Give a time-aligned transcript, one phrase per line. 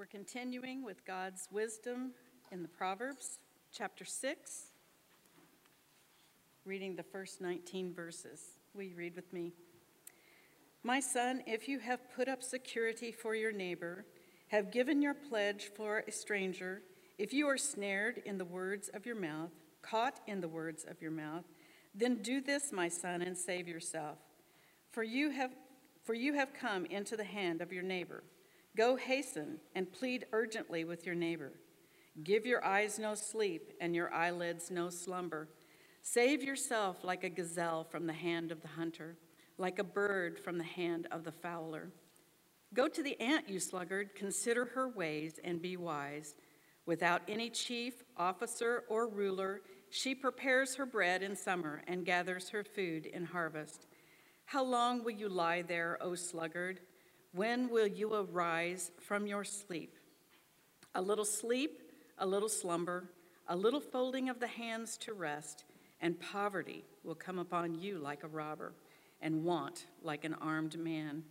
[0.00, 2.12] We're continuing with God's wisdom
[2.50, 3.38] in the Proverbs,
[3.70, 4.68] chapter 6,
[6.64, 8.40] reading the first 19 verses.
[8.74, 9.52] Will you read with me?
[10.82, 14.06] My son, if you have put up security for your neighbor,
[14.48, 16.80] have given your pledge for a stranger,
[17.18, 19.50] if you are snared in the words of your mouth,
[19.82, 21.44] caught in the words of your mouth,
[21.94, 24.16] then do this, my son, and save yourself.
[24.92, 25.50] For you have,
[26.04, 28.24] for you have come into the hand of your neighbor.
[28.76, 31.52] Go hasten and plead urgently with your neighbor.
[32.22, 35.48] Give your eyes no sleep and your eyelids no slumber.
[36.02, 39.16] Save yourself like a gazelle from the hand of the hunter,
[39.58, 41.90] like a bird from the hand of the fowler.
[42.72, 46.36] Go to the ant, you sluggard, consider her ways and be wise.
[46.86, 52.62] Without any chief, officer, or ruler, she prepares her bread in summer and gathers her
[52.62, 53.86] food in harvest.
[54.44, 56.80] How long will you lie there, O sluggard?
[57.32, 59.96] When will you arise from your sleep?
[60.96, 61.80] A little sleep,
[62.18, 63.04] a little slumber,
[63.46, 65.64] a little folding of the hands to rest,
[66.00, 68.72] and poverty will come upon you like a robber,
[69.22, 71.22] and want like an armed man.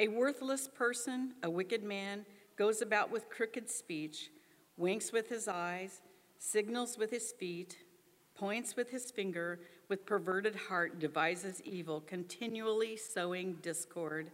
[0.00, 2.26] A worthless person, a wicked man,
[2.56, 4.30] goes about with crooked speech,
[4.76, 6.02] winks with his eyes,
[6.38, 7.76] signals with his feet,
[8.34, 14.32] points with his finger, with perverted heart devises evil, continually sowing discord.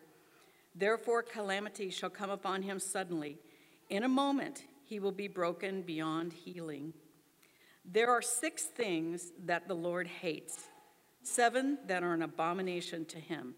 [0.74, 3.38] Therefore, calamity shall come upon him suddenly.
[3.88, 6.92] In a moment, he will be broken beyond healing.
[7.84, 10.68] There are six things that the Lord hates,
[11.22, 13.54] seven that are an abomination to him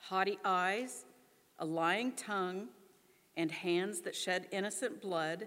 [0.00, 1.04] haughty eyes,
[1.58, 2.68] a lying tongue,
[3.36, 5.46] and hands that shed innocent blood,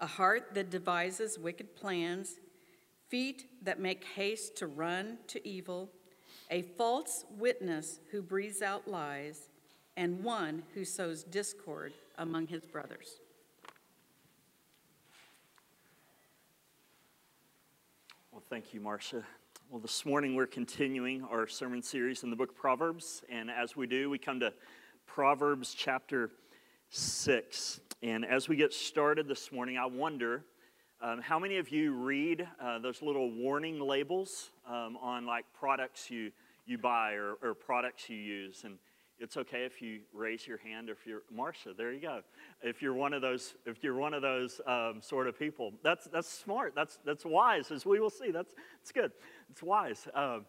[0.00, 2.36] a heart that devises wicked plans,
[3.08, 5.90] feet that make haste to run to evil,
[6.50, 9.50] a false witness who breathes out lies
[9.96, 13.20] and one who sows discord among his brothers.
[18.32, 19.22] Well, thank you, Marcia.
[19.70, 23.76] Well, this morning we're continuing our sermon series in the book of Proverbs, and as
[23.76, 24.52] we do, we come to
[25.06, 26.30] Proverbs chapter
[26.90, 27.80] 6.
[28.02, 30.44] And as we get started this morning, I wonder
[31.00, 36.10] um, how many of you read uh, those little warning labels um, on like products
[36.10, 36.30] you,
[36.66, 38.64] you buy or, or products you use?
[38.64, 38.78] And
[39.24, 41.72] it's okay if you raise your hand if you're Marcia.
[41.76, 42.20] There you go.
[42.62, 46.06] If you're one of those, if you're one of those um, sort of people, that's
[46.12, 46.74] that's smart.
[46.76, 48.30] That's that's wise, as we will see.
[48.30, 49.12] That's it's good.
[49.50, 50.06] It's wise.
[50.14, 50.44] Um,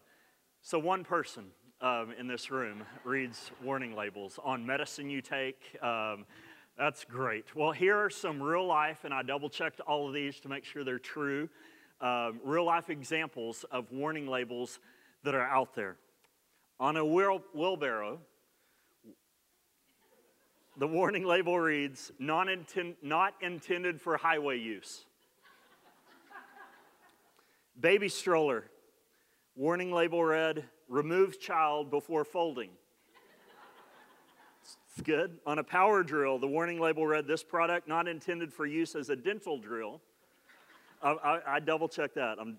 [0.60, 1.46] so one person
[1.80, 5.62] um, in this room reads warning labels on medicine you take.
[5.82, 6.26] Um,
[6.76, 7.56] that's great.
[7.56, 10.66] Well, here are some real life, and I double checked all of these to make
[10.66, 11.48] sure they're true.
[12.02, 14.80] Um, real life examples of warning labels
[15.24, 15.96] that are out there.
[16.78, 18.20] On a wheel- wheelbarrow,
[20.78, 25.04] the warning label reads, not, inten- not intended for highway use.
[27.80, 28.64] Baby stroller,
[29.54, 32.70] warning label read, remove child before folding.
[34.92, 35.38] It's good.
[35.46, 39.10] On a power drill, the warning label read, this product not intended for use as
[39.10, 40.00] a dental drill.
[41.02, 42.38] I, I, I double checked that.
[42.40, 42.58] I'm,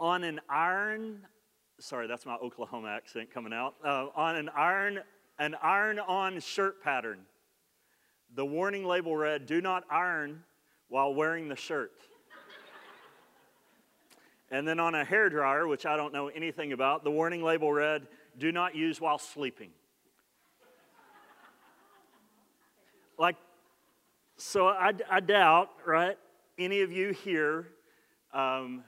[0.00, 1.20] on an iron,
[1.78, 3.74] sorry, that's my Oklahoma accent coming out.
[3.84, 5.00] Uh, on an iron
[5.42, 7.18] an iron on shirt pattern.
[8.36, 10.44] The warning label read, Do not iron
[10.88, 11.90] while wearing the shirt.
[14.52, 17.72] and then on a hair dryer, which I don't know anything about, the warning label
[17.72, 18.06] read,
[18.38, 19.70] Do not use while sleeping.
[23.18, 23.36] like,
[24.36, 26.18] so I, I doubt, right,
[26.56, 27.66] any of you here
[28.32, 28.84] um,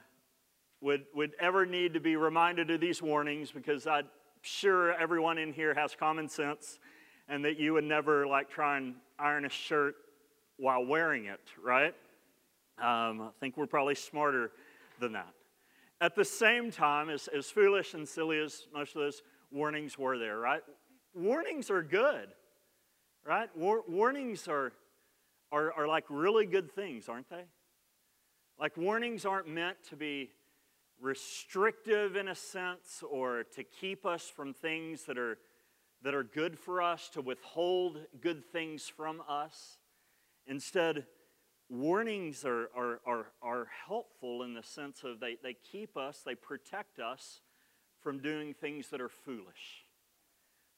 [0.79, 4.03] would, would ever need to be reminded of these warnings because I
[4.45, 6.79] sure everyone in here has common sense
[7.27, 9.95] and that you would never like try and iron a shirt
[10.57, 11.93] while wearing it, right?
[12.77, 14.51] Um, I think we're probably smarter
[14.99, 15.33] than that.
[16.01, 20.17] At the same time, as, as foolish and silly as most of those warnings were
[20.17, 20.61] there, right?
[21.13, 22.27] Warnings are good,
[23.25, 23.49] right?
[23.55, 24.73] War- warnings are,
[25.51, 27.45] are, are like really good things, aren't they?
[28.59, 30.29] Like, warnings aren't meant to be
[31.05, 35.37] restrictive in a sense or to keep us from things that are,
[36.01, 39.77] that are good for us, to withhold good things from us.
[40.47, 41.05] Instead,
[41.69, 46.33] warnings are, are, are, are helpful in the sense of they, they keep us, they
[46.33, 47.41] protect us
[48.01, 49.85] from doing things that are foolish.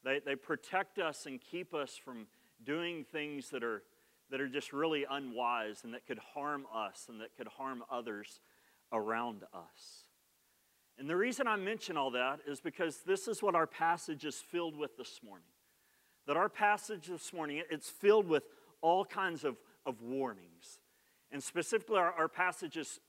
[0.03, 2.27] They, they protect us and keep us from
[2.65, 3.81] doing things that are,
[4.29, 8.41] that are just really unwise and that could harm us and that could harm others
[8.91, 10.06] around us.
[10.97, 14.35] And the reason I mention all that is because this is what our passage is
[14.35, 15.47] filled with this morning.
[16.25, 18.43] That our passage this morning, it's filled with
[18.81, 20.79] all kinds of, of warnings.
[21.31, 22.99] And specifically, our, our passage is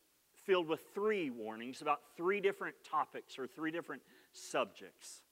[0.44, 4.02] filled with three warnings about three different topics or three different
[4.32, 5.22] subjects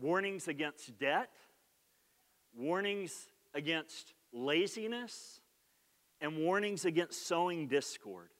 [0.00, 1.28] warnings against debt,
[2.56, 5.40] warnings against laziness,
[6.22, 8.30] and warnings against sowing discord.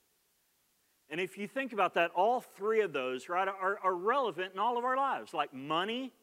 [1.11, 4.59] And if you think about that, all three of those, right, are, are relevant in
[4.59, 6.13] all of our lives, like money,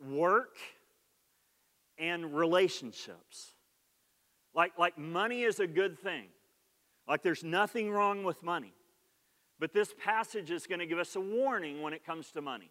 [0.00, 0.56] work,
[1.98, 3.52] and relationships.
[4.54, 6.26] Like, like money is a good thing.
[7.08, 8.72] Like there's nothing wrong with money.
[9.58, 12.70] But this passage is going to give us a warning when it comes to money.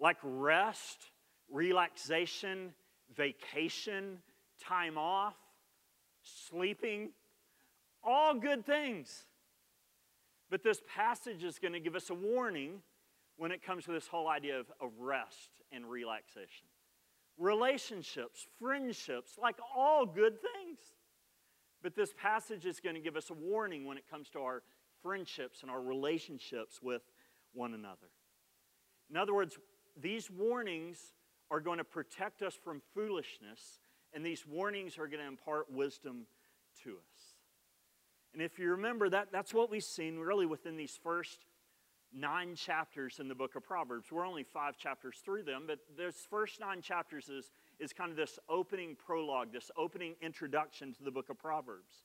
[0.00, 0.98] Like rest,
[1.48, 2.74] relaxation,
[3.14, 4.18] vacation,
[4.60, 5.36] time off,
[6.22, 7.10] sleeping,
[8.02, 9.26] all good things.
[10.50, 12.82] But this passage is going to give us a warning
[13.36, 16.66] when it comes to this whole idea of, of rest and relaxation.
[17.38, 20.78] Relationships, friendships, like all good things.
[21.82, 24.62] But this passage is going to give us a warning when it comes to our
[25.02, 27.02] friendships and our relationships with
[27.54, 28.10] one another.
[29.08, 29.56] In other words,
[29.96, 31.14] these warnings
[31.50, 33.80] are going to protect us from foolishness,
[34.12, 36.26] and these warnings are going to impart wisdom
[36.84, 37.29] to us.
[38.32, 41.44] And if you remember, that, that's what we've seen really within these first
[42.12, 44.10] nine chapters in the book of Proverbs.
[44.10, 48.16] We're only five chapters through them, but those first nine chapters is, is kind of
[48.16, 52.04] this opening prologue, this opening introduction to the book of Proverbs.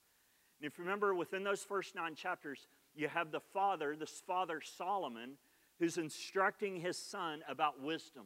[0.60, 4.62] And if you remember, within those first nine chapters, you have the father, this father
[4.64, 5.38] Solomon,
[5.80, 8.26] who's instructing his son about wisdom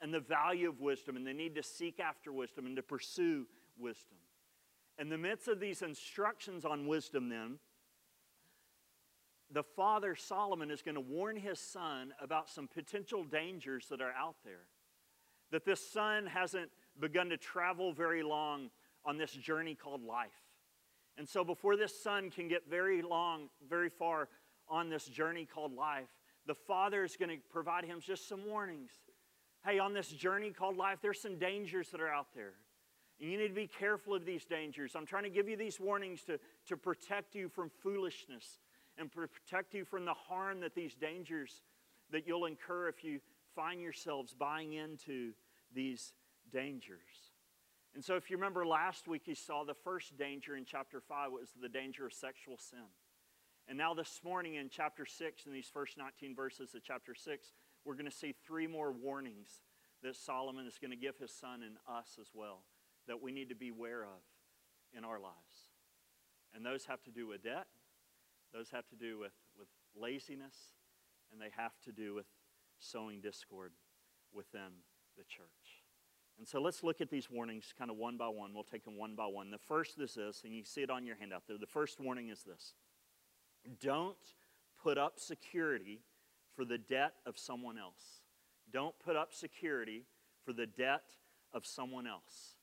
[0.00, 3.46] and the value of wisdom and the need to seek after wisdom and to pursue
[3.76, 4.18] wisdom.
[4.98, 7.58] In the midst of these instructions on wisdom, then,
[9.50, 14.12] the father Solomon is going to warn his son about some potential dangers that are
[14.12, 14.66] out there.
[15.52, 18.70] That this son hasn't begun to travel very long
[19.04, 20.28] on this journey called life.
[21.16, 24.28] And so, before this son can get very long, very far
[24.68, 26.08] on this journey called life,
[26.46, 28.90] the father is going to provide him just some warnings.
[29.64, 32.54] Hey, on this journey called life, there's some dangers that are out there.
[33.20, 34.94] And you need to be careful of these dangers.
[34.94, 38.60] I'm trying to give you these warnings to, to protect you from foolishness
[38.96, 41.62] and protect you from the harm that these dangers
[42.10, 43.20] that you'll incur if you
[43.54, 45.32] find yourselves buying into
[45.74, 46.12] these
[46.52, 47.32] dangers.
[47.94, 51.32] And so, if you remember last week, you saw the first danger in chapter 5
[51.32, 52.86] was the danger of sexual sin.
[53.66, 57.52] And now, this morning in chapter 6, in these first 19 verses of chapter 6,
[57.84, 59.62] we're going to see three more warnings
[60.02, 62.62] that Solomon is going to give his son and us as well
[63.08, 64.20] that we need to be aware of
[64.96, 65.68] in our lives.
[66.54, 67.66] And those have to do with debt,
[68.54, 69.68] those have to do with, with
[70.00, 70.54] laziness,
[71.32, 72.26] and they have to do with
[72.78, 73.72] sowing discord
[74.32, 74.80] within
[75.16, 75.84] the church.
[76.38, 78.54] And so let's look at these warnings kind of one by one.
[78.54, 79.50] We'll take them one by one.
[79.50, 81.58] The first is this, and you see it on your handout there.
[81.58, 82.74] The first warning is this
[83.80, 84.16] Don't
[84.80, 86.00] put up security
[86.54, 88.22] for the debt of someone else.
[88.72, 90.04] Don't put up security
[90.44, 91.02] for the debt
[91.52, 92.57] of someone else.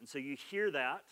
[0.00, 1.04] And so you hear that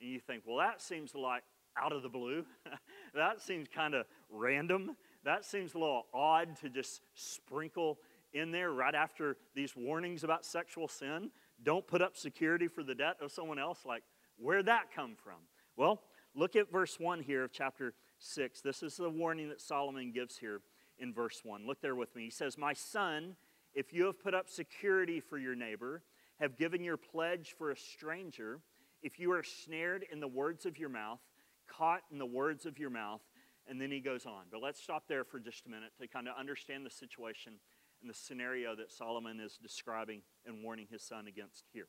[0.00, 1.42] and you think, well, that seems like
[1.80, 2.44] out of the blue.
[3.14, 4.96] that seems kind of random.
[5.24, 7.98] That seems a little odd to just sprinkle
[8.32, 11.30] in there right after these warnings about sexual sin.
[11.62, 13.80] Don't put up security for the debt of someone else.
[13.86, 14.02] Like,
[14.38, 15.40] where'd that come from?
[15.76, 16.02] Well,
[16.34, 18.60] look at verse 1 here of chapter 6.
[18.60, 20.60] This is the warning that Solomon gives here
[20.98, 21.66] in verse 1.
[21.66, 22.24] Look there with me.
[22.24, 23.36] He says, My son,
[23.74, 26.02] if you have put up security for your neighbor,
[26.40, 28.60] have given your pledge for a stranger,
[29.02, 31.20] if you are snared in the words of your mouth,
[31.68, 33.22] caught in the words of your mouth,
[33.68, 34.44] and then he goes on.
[34.50, 37.54] But let's stop there for just a minute to kind of understand the situation
[38.00, 41.88] and the scenario that Solomon is describing and warning his son against here.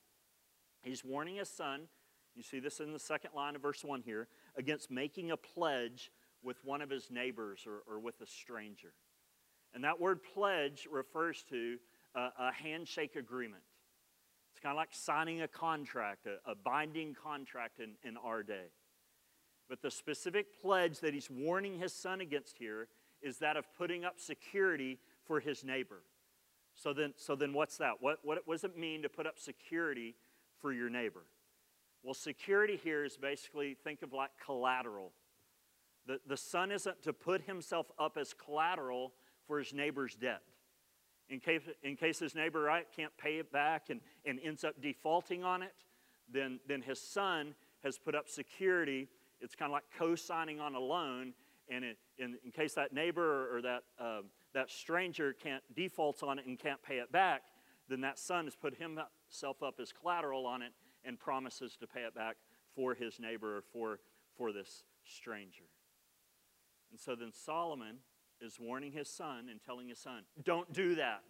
[0.83, 1.87] He's warning his son,
[2.35, 4.27] you see this in the second line of verse 1 here,
[4.57, 6.11] against making a pledge
[6.43, 8.93] with one of his neighbors or, or with a stranger.
[9.73, 11.77] And that word pledge refers to
[12.15, 13.63] a, a handshake agreement.
[14.57, 18.71] It's kind of like signing a contract, a, a binding contract in, in our day.
[19.69, 22.87] But the specific pledge that he's warning his son against here
[23.21, 24.97] is that of putting up security
[25.27, 26.01] for his neighbor.
[26.73, 27.97] So then, so then what's that?
[27.99, 30.15] What, what does it mean to put up security
[30.59, 31.25] for your neighbor?
[32.01, 35.11] Well, security here is basically, think of like collateral.
[36.07, 39.13] The, the son isn't to put himself up as collateral
[39.45, 40.41] for his neighbor's debt
[41.29, 44.81] in case, in case his neighbor right, can't pay it back and, and ends up
[44.81, 45.73] defaulting on it,
[46.31, 47.53] then, then his son
[47.83, 49.07] has put up security.
[49.41, 51.33] It's kind of like co signing on a loan.
[51.69, 54.21] And it, in, in case that neighbor or that, uh,
[54.53, 57.43] that stranger can't defaults on it and can't pay it back,
[57.89, 60.71] then that son has put himself up as collateral on it
[61.03, 62.37] and promises to pay it back
[62.75, 63.99] for his neighbor or for,
[64.37, 65.65] for this stranger.
[66.91, 67.97] And so then Solomon
[68.41, 71.23] is warning his son and telling his son, don't do that.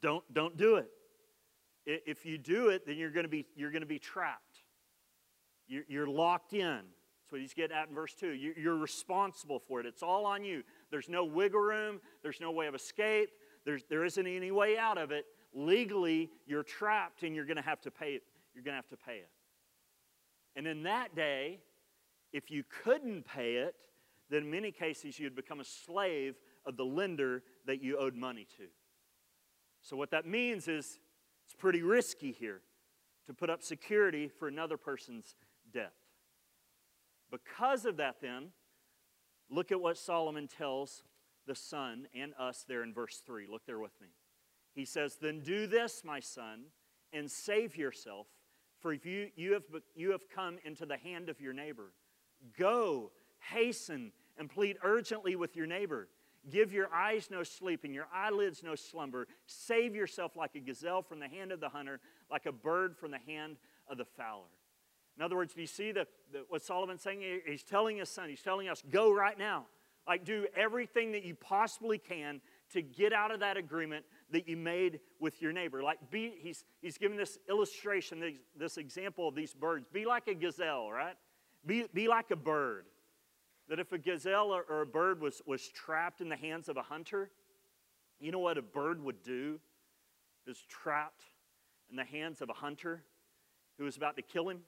[0.00, 0.88] Don't, don't do it.
[1.86, 4.62] If you do it, then you're going to be, you're going to be trapped.
[5.66, 6.80] You're, you're locked in.
[7.24, 8.28] That's what he's getting at in verse 2.
[8.28, 9.86] You're responsible for it.
[9.86, 10.62] It's all on you.
[10.90, 13.30] There's no wiggle room, there's no way of escape,
[13.64, 15.24] there's, there isn't any way out of it.
[15.54, 18.22] Legally, you're trapped and you're going to have to pay it.
[18.54, 19.30] You're going to have to pay it.
[20.56, 21.60] And in that day,
[22.32, 23.74] if you couldn't pay it,
[24.30, 28.46] then in many cases you'd become a slave of the lender that you owed money
[28.56, 28.64] to.
[29.82, 30.98] So, what that means is
[31.44, 32.62] it's pretty risky here
[33.26, 35.36] to put up security for another person's
[35.72, 35.92] debt.
[37.30, 38.48] Because of that, then,
[39.50, 41.02] look at what Solomon tells
[41.46, 43.46] the son and us there in verse 3.
[43.50, 44.08] Look there with me.
[44.74, 46.64] He says, Then do this, my son,
[47.12, 48.26] and save yourself,
[48.80, 49.64] for if you, you, have,
[49.94, 51.92] you have come into the hand of your neighbor.
[52.58, 53.12] Go,
[53.52, 56.08] hasten, and plead urgently with your neighbor
[56.50, 59.26] Give your eyes no sleep and your eyelids no slumber.
[59.46, 63.12] Save yourself like a gazelle from the hand of the hunter, like a bird from
[63.12, 63.56] the hand
[63.88, 64.44] of the fowler.
[65.16, 67.22] In other words, do you see the, the, what Solomon's saying?
[67.46, 69.66] He's telling his son, he's telling us, go right now.
[70.06, 72.42] Like, do everything that you possibly can
[72.74, 75.82] to get out of that agreement that you made with your neighbor.
[75.82, 79.86] Like, be, he's, he's giving this illustration, this, this example of these birds.
[79.90, 81.14] Be like a gazelle, right?
[81.64, 82.84] Be, be like a bird.
[83.68, 86.82] That if a gazelle or, a bird was, was trapped in the hands of a
[86.82, 87.30] hunter,
[88.20, 89.58] you know what a bird would do?
[90.46, 91.24] Is trapped
[91.90, 93.02] in the hands of a hunter
[93.78, 94.60] who was about to kill him.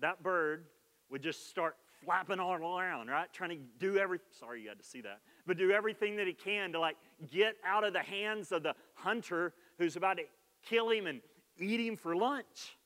[0.00, 0.66] That bird
[1.10, 3.32] would just start flapping all around, right?
[3.32, 5.20] Trying to do every sorry you had to see that.
[5.46, 6.96] But do everything that he can to like
[7.30, 10.24] get out of the hands of the hunter who's about to
[10.68, 11.20] kill him and
[11.58, 12.76] eat him for lunch.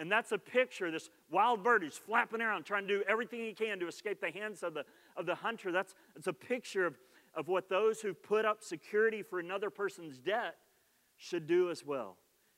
[0.00, 3.40] And that's a picture, of this wild bird who's flapping around, trying to do everything
[3.40, 5.70] he can to escape the hands of the, of the hunter.
[5.70, 6.96] That's, that's a picture of,
[7.34, 10.56] of what those who put up security for another person's debt
[11.18, 12.16] should do as well.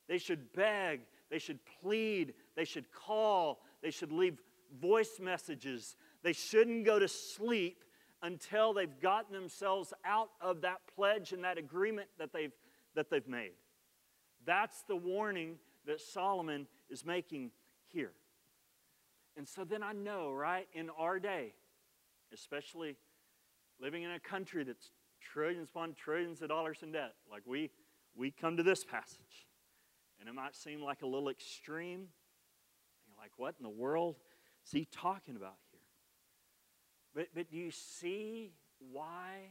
[0.08, 1.00] They should beg,
[1.32, 4.38] they should plead, they should call, they should leave
[4.80, 5.96] voice messages.
[6.22, 7.82] They shouldn't go to sleep
[8.22, 12.52] until they've gotten themselves out of that pledge and that agreement that they've,
[12.94, 13.54] that they've made.
[14.46, 17.50] That's the warning that Solomon is making
[17.88, 18.12] here.
[19.36, 21.54] And so then I know, right, in our day,
[22.32, 22.96] especially
[23.80, 27.70] living in a country that's trillions upon trillions of dollars in debt, like we,
[28.14, 29.48] we come to this passage,
[30.20, 32.08] and it might seem like a little extreme.
[33.06, 34.16] You're like, what in the world
[34.66, 35.80] is he talking about here?
[37.14, 38.52] But, but do you see
[38.92, 39.50] why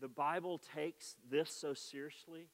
[0.00, 2.48] the Bible takes this so seriously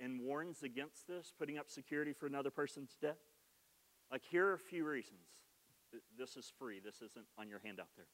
[0.00, 3.18] and warns against this, putting up security for another person's debt?
[4.10, 5.20] Like, here are a few reasons.
[6.18, 8.08] This is free, this isn't on your handout there.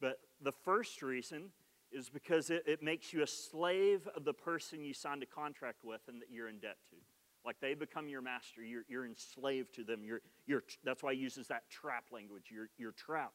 [0.00, 1.50] But the first reason
[1.92, 5.84] is because it, it makes you a slave of the person you signed a contract
[5.84, 6.96] with and that you're in debt to.
[7.44, 10.02] Like they become your master, you're, you're enslaved to them.
[10.04, 12.44] You're, you're, that's why he uses that trap language.
[12.50, 13.34] You're, you're trapped.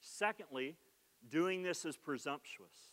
[0.00, 0.76] Secondly,
[1.30, 2.92] doing this is presumptuous.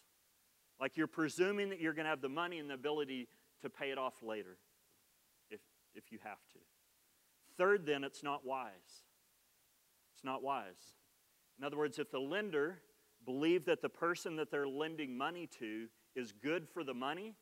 [0.79, 3.27] Like you're presuming that you're going to have the money and the ability
[3.61, 4.57] to pay it off later
[5.49, 5.59] if,
[5.93, 6.59] if you have to.
[7.57, 9.03] Third, then, it's not wise.
[10.15, 10.95] It's not wise.
[11.57, 12.79] In other words, if the lender
[13.25, 17.35] believed that the person that they're lending money to is good for the money,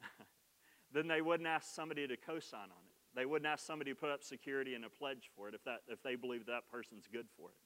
[0.92, 2.94] then they wouldn't ask somebody to co sign on it.
[3.14, 5.82] They wouldn't ask somebody to put up security and a pledge for it if, that,
[5.88, 7.56] if they believe that person's good for it.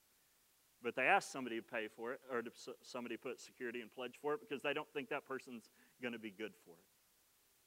[0.82, 2.50] But they ask somebody to pay for it or to
[2.82, 6.18] somebody put security and pledge for it because they don't think that person's going to
[6.18, 6.97] be good for it.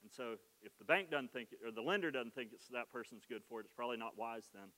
[0.01, 2.91] And so if the bank doesn't think it, or the lender doesn't think it's that
[2.91, 4.70] person's good for it, it's probably not wise then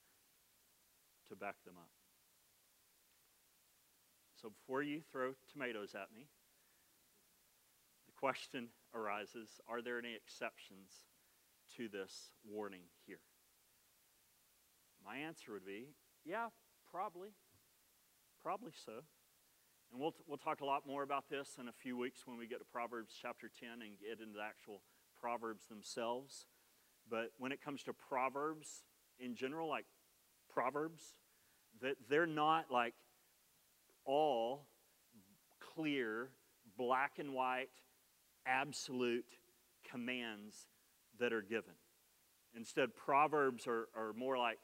[1.29, 1.89] to back them up.
[4.41, 6.27] So before you throw tomatoes at me,
[8.05, 11.07] the question arises are there any exceptions
[11.77, 13.21] to this warning here?
[15.05, 16.47] My answer would be yeah,
[16.89, 17.29] probably.
[18.41, 19.03] Probably so.
[19.91, 22.47] And we'll, we'll talk a lot more about this in a few weeks when we
[22.47, 24.81] get to Proverbs chapter 10 and get into the actual
[25.23, 26.47] Proverbs themselves.
[27.09, 28.83] But when it comes to Proverbs
[29.19, 29.85] in general, like
[30.53, 31.15] Proverbs,
[31.81, 32.93] that they're not like
[34.05, 34.67] all
[35.75, 36.29] clear,
[36.77, 37.69] black and white,
[38.45, 39.25] absolute
[39.89, 40.67] commands
[41.19, 41.73] that are given.
[42.55, 44.59] Instead, Proverbs are, are more like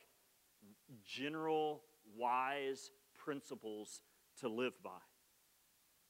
[1.05, 1.83] general,
[2.17, 4.01] wise principles
[4.41, 4.99] to live by.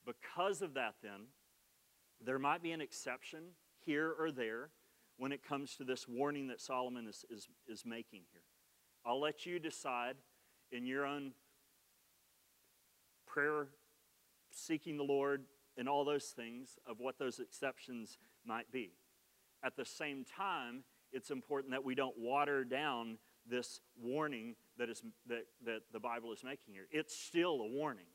[0.06, 1.28] Because of that, then,
[2.26, 3.44] there might be an exception
[3.90, 4.70] here or there
[5.18, 8.44] when it comes to this warning that Solomon is, is, is making here.
[9.04, 10.16] I'll let you decide
[10.72, 11.32] in your own
[13.26, 13.70] prayer,
[14.52, 18.92] seeking the Lord, and all those things of what those exceptions might be.
[19.64, 23.18] At the same time, it's important that we don't water down
[23.50, 26.86] this warning that, is, that, that the Bible is making here.
[26.92, 28.06] It's still a warning.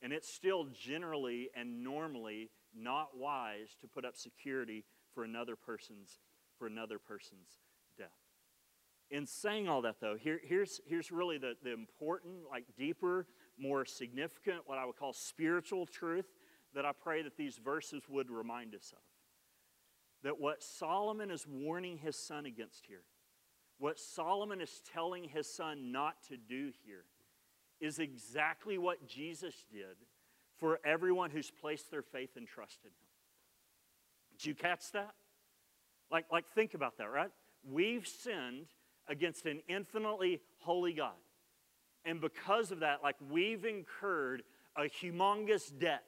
[0.00, 6.20] And it's still generally and normally not wise to put up security for another person's
[6.58, 7.58] for another person's
[7.98, 8.06] death.
[9.10, 13.26] In saying all that though, here, here's, here's really the, the important, like deeper,
[13.58, 16.26] more significant, what I would call spiritual truth
[16.74, 19.02] that I pray that these verses would remind us of.
[20.22, 23.02] That what Solomon is warning his son against here,
[23.78, 27.04] what Solomon is telling his son not to do here,
[27.80, 29.96] is exactly what Jesus did
[30.62, 32.94] for everyone who's placed their faith and trust in him.
[34.38, 35.10] Did you catch that?
[36.08, 37.30] Like, like think about that, right?
[37.68, 38.66] We've sinned
[39.08, 41.18] against an infinitely holy God.
[42.04, 44.44] And because of that, like we've incurred
[44.76, 46.04] a humongous debt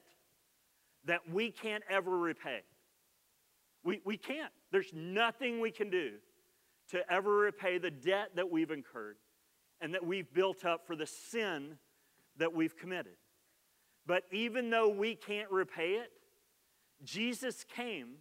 [1.03, 2.61] that we can't ever repay.
[3.83, 4.53] We, we can't.
[4.71, 6.11] There's nothing we can do
[6.91, 9.17] to ever repay the debt that we've incurred
[9.81, 11.77] and that we've built up for the sin
[12.37, 13.17] that we've committed.
[14.05, 16.11] But even though we can't repay it,
[17.03, 18.15] Jesus came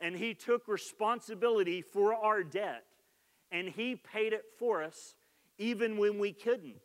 [0.00, 2.84] and he took responsibility for our debt
[3.50, 5.14] and he paid it for us
[5.58, 6.80] even when we couldn't.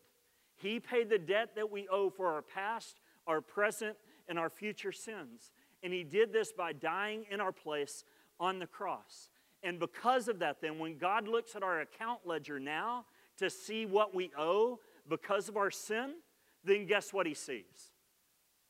[0.55, 4.91] He paid the debt that we owe for our past, our present, and our future
[4.91, 5.51] sins.
[5.83, 8.03] And he did this by dying in our place
[8.39, 9.29] on the cross.
[9.63, 13.05] And because of that, then, when God looks at our account ledger now
[13.37, 16.15] to see what we owe because of our sin,
[16.63, 17.91] then guess what he sees?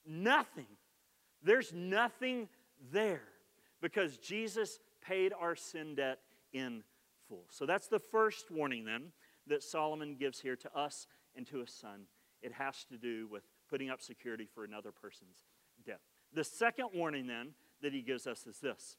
[0.07, 0.67] Nothing.
[1.43, 2.47] There's nothing
[2.91, 3.23] there
[3.81, 6.19] because Jesus paid our sin debt
[6.53, 6.83] in
[7.27, 7.45] full.
[7.49, 9.11] So that's the first warning then
[9.47, 12.07] that Solomon gives here to us and to his son.
[12.41, 15.43] It has to do with putting up security for another person's
[15.85, 15.99] debt.
[16.33, 17.49] The second warning then
[17.81, 18.97] that he gives us is this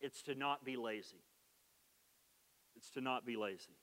[0.00, 1.22] it's to not be lazy.
[2.76, 3.76] It's to not be lazy.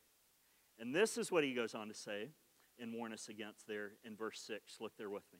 [0.80, 2.30] And this is what he goes on to say
[2.80, 4.78] and warn us against there in verse 6.
[4.80, 5.40] Look there with me.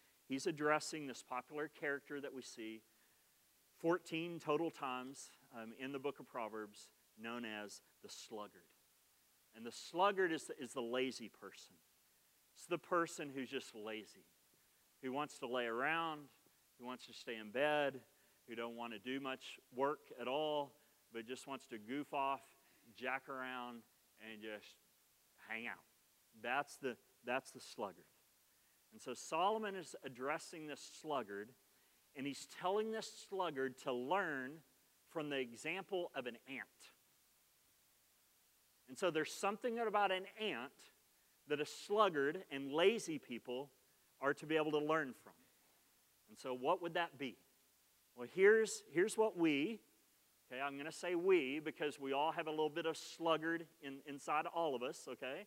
[0.31, 2.81] he's addressing this popular character that we see
[3.81, 6.89] 14 total times um, in the book of Proverbs,
[7.21, 8.69] known as the sluggard.
[9.55, 11.75] And the sluggard is, is the lazy person.
[12.55, 14.25] It's the person who's just lazy,
[15.03, 16.21] who wants to lay around,
[16.79, 17.99] who wants to stay in bed,
[18.47, 20.73] who don't want to do much work at all,
[21.13, 22.41] but just wants to goof off,
[22.95, 23.81] jack around,
[24.21, 24.75] and just
[25.49, 25.83] hang out.
[26.41, 28.05] That's the, that's the sluggard.
[28.91, 31.49] And so Solomon is addressing this sluggard,
[32.15, 34.51] and he's telling this sluggard to learn
[35.09, 36.67] from the example of an ant.
[38.89, 40.71] And so there's something about an ant
[41.47, 43.69] that a sluggard and lazy people
[44.21, 45.33] are to be able to learn from.
[46.29, 47.35] And so, what would that be?
[48.15, 49.79] Well, here's, here's what we,
[50.51, 53.65] okay, I'm going to say we because we all have a little bit of sluggard
[53.81, 55.45] in, inside all of us, okay?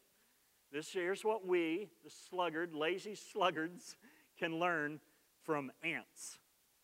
[0.74, 3.96] This here's what we, the sluggard, lazy sluggards,
[4.37, 4.98] can learn
[5.44, 6.38] from ants,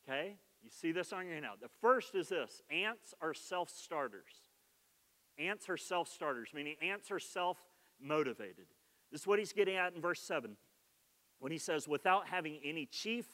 [0.09, 0.37] okay?
[0.63, 1.61] You see this on your handout.
[1.61, 4.31] The first is this ants are self starters.
[5.41, 7.59] Ants are self starters, meaning ants are self
[8.01, 8.67] motivated.
[9.11, 10.57] This is what he's getting at in verse 7
[11.41, 13.27] when he says, without having any chief,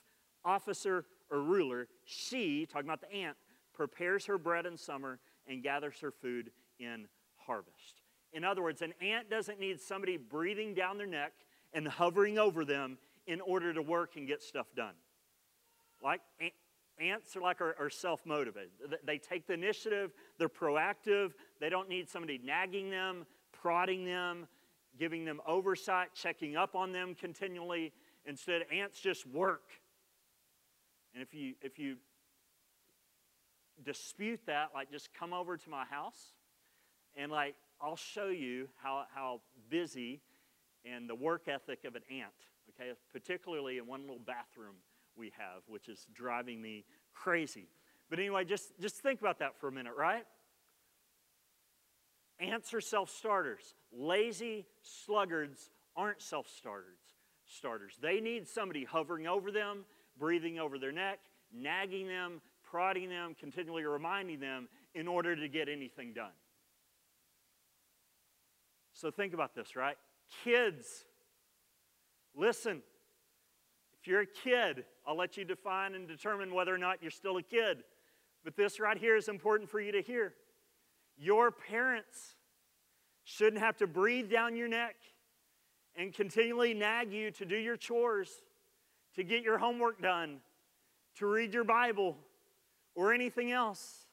[0.43, 3.37] officer, or ruler, she, talking about the ant,
[3.75, 8.01] prepares her bread in summer and gathers her food in harvest.
[8.37, 11.33] In other words, an ant doesn't need somebody breathing down their neck
[11.73, 14.93] and hovering over them in order to work and get stuff done.
[16.05, 16.21] Like
[17.01, 18.71] ants are like are, are self-motivated.
[19.07, 24.47] They take the initiative they're proactive they don't need somebody nagging them prodding them
[24.99, 27.93] giving them oversight checking up on them continually.
[28.27, 29.71] Instead ants just work.
[31.15, 31.97] And if you if you
[33.83, 36.35] dispute that like just come over to my house
[37.17, 40.21] and like i'll show you how how busy
[40.85, 42.31] and the work ethic of an ant
[42.69, 44.77] okay particularly in one little bathroom
[45.17, 47.69] we have, which is driving me crazy.
[48.11, 50.25] But anyway, just, just think about that for a minute, right?
[52.39, 53.75] Ants are self starters.
[53.93, 56.99] Lazy sluggards aren't self starters.
[57.47, 57.95] Starters.
[58.01, 59.85] They need somebody hovering over them,
[60.19, 61.21] breathing over their neck,
[61.53, 66.33] nagging them, prodding them, continually reminding them in order to get anything done.
[68.97, 69.97] So think about this, right?
[70.43, 71.05] Kids,
[72.35, 72.83] listen.
[74.01, 77.37] If you're a kid, I'll let you define and determine whether or not you're still
[77.37, 77.85] a kid.
[78.43, 80.33] But this right here is important for you to hear.
[81.19, 82.37] Your parents
[83.25, 84.97] shouldn't have to breathe down your neck
[85.95, 88.31] and continually nag you to do your chores,
[89.17, 90.39] to get your homework done,
[91.17, 92.17] to read your Bible,
[92.95, 94.07] or anything else.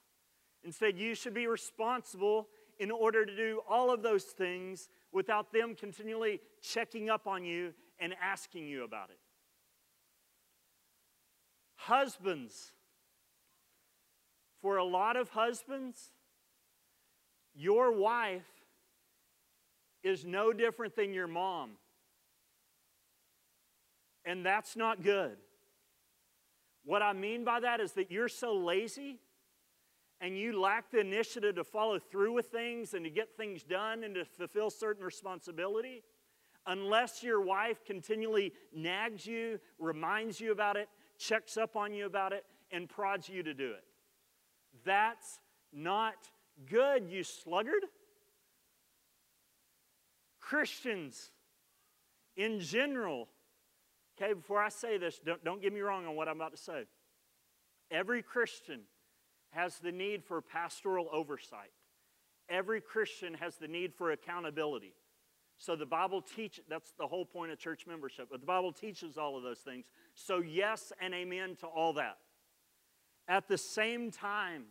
[0.65, 5.75] Instead, you should be responsible in order to do all of those things without them
[5.75, 9.19] continually checking up on you and asking you about it.
[11.75, 12.71] Husbands,
[14.61, 16.11] for a lot of husbands,
[17.53, 18.41] your wife
[20.03, 21.71] is no different than your mom.
[24.25, 25.37] And that's not good.
[26.85, 29.19] What I mean by that is that you're so lazy
[30.23, 34.05] and you lack the initiative to follow through with things and to get things done
[34.05, 36.01] and to fulfill certain responsibility,
[36.65, 40.87] unless your wife continually nags you, reminds you about it,
[41.19, 43.83] checks up on you about it, and prods you to do it.
[44.85, 45.39] That's
[45.73, 46.15] not
[46.69, 47.83] good, you sluggard.
[50.39, 51.31] Christians
[52.37, 53.27] in general,
[54.17, 56.57] okay, before I say this, don't, don't get me wrong on what I'm about to
[56.57, 56.85] say.
[57.91, 58.83] Every Christian
[59.53, 61.71] has the need for pastoral oversight.
[62.49, 64.93] Every Christian has the need for accountability.
[65.57, 69.17] So the Bible teaches, that's the whole point of church membership, but the Bible teaches
[69.17, 69.85] all of those things.
[70.13, 72.17] So, yes and amen to all that.
[73.27, 74.65] At the same time,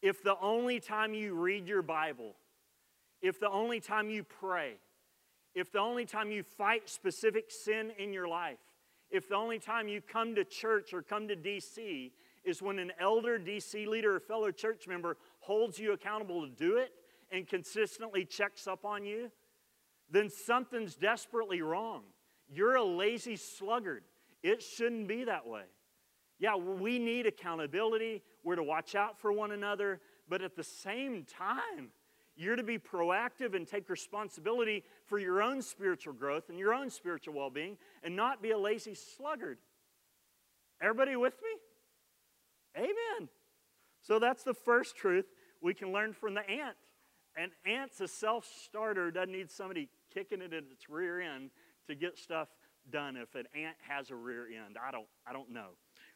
[0.00, 2.34] if the only time you read your Bible,
[3.20, 4.74] if the only time you pray,
[5.54, 8.58] if the only time you fight specific sin in your life,
[9.10, 12.12] if the only time you come to church or come to DC
[12.44, 16.76] is when an elder, DC leader, or fellow church member holds you accountable to do
[16.76, 16.92] it
[17.30, 19.30] and consistently checks up on you,
[20.10, 22.02] then something's desperately wrong.
[22.48, 24.02] You're a lazy sluggard.
[24.42, 25.64] It shouldn't be that way.
[26.38, 28.22] Yeah, we need accountability.
[28.42, 30.00] We're to watch out for one another.
[30.28, 31.90] But at the same time,
[32.36, 36.88] you're to be proactive and take responsibility for your own spiritual growth and your own
[36.88, 39.58] spiritual well being and not be a lazy sluggard.
[40.80, 41.50] Everybody with me?
[42.76, 43.28] Amen.
[44.02, 45.26] So that's the first truth
[45.60, 46.76] we can learn from the ant.
[47.36, 51.50] An ant's a self starter, doesn't need somebody kicking it in its rear end
[51.86, 52.48] to get stuff
[52.90, 54.76] done if an ant has a rear end.
[54.82, 55.70] I don't, I don't know.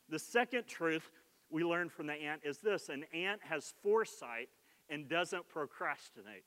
[0.09, 1.11] The second truth
[1.51, 4.49] we learn from the ant is this an ant has foresight
[4.89, 6.45] and doesn't procrastinate.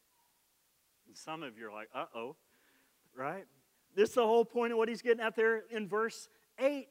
[1.07, 2.35] And some of you are like, uh oh,
[3.15, 3.45] right?
[3.95, 6.27] This is the whole point of what he's getting at there in verse
[6.59, 6.87] 8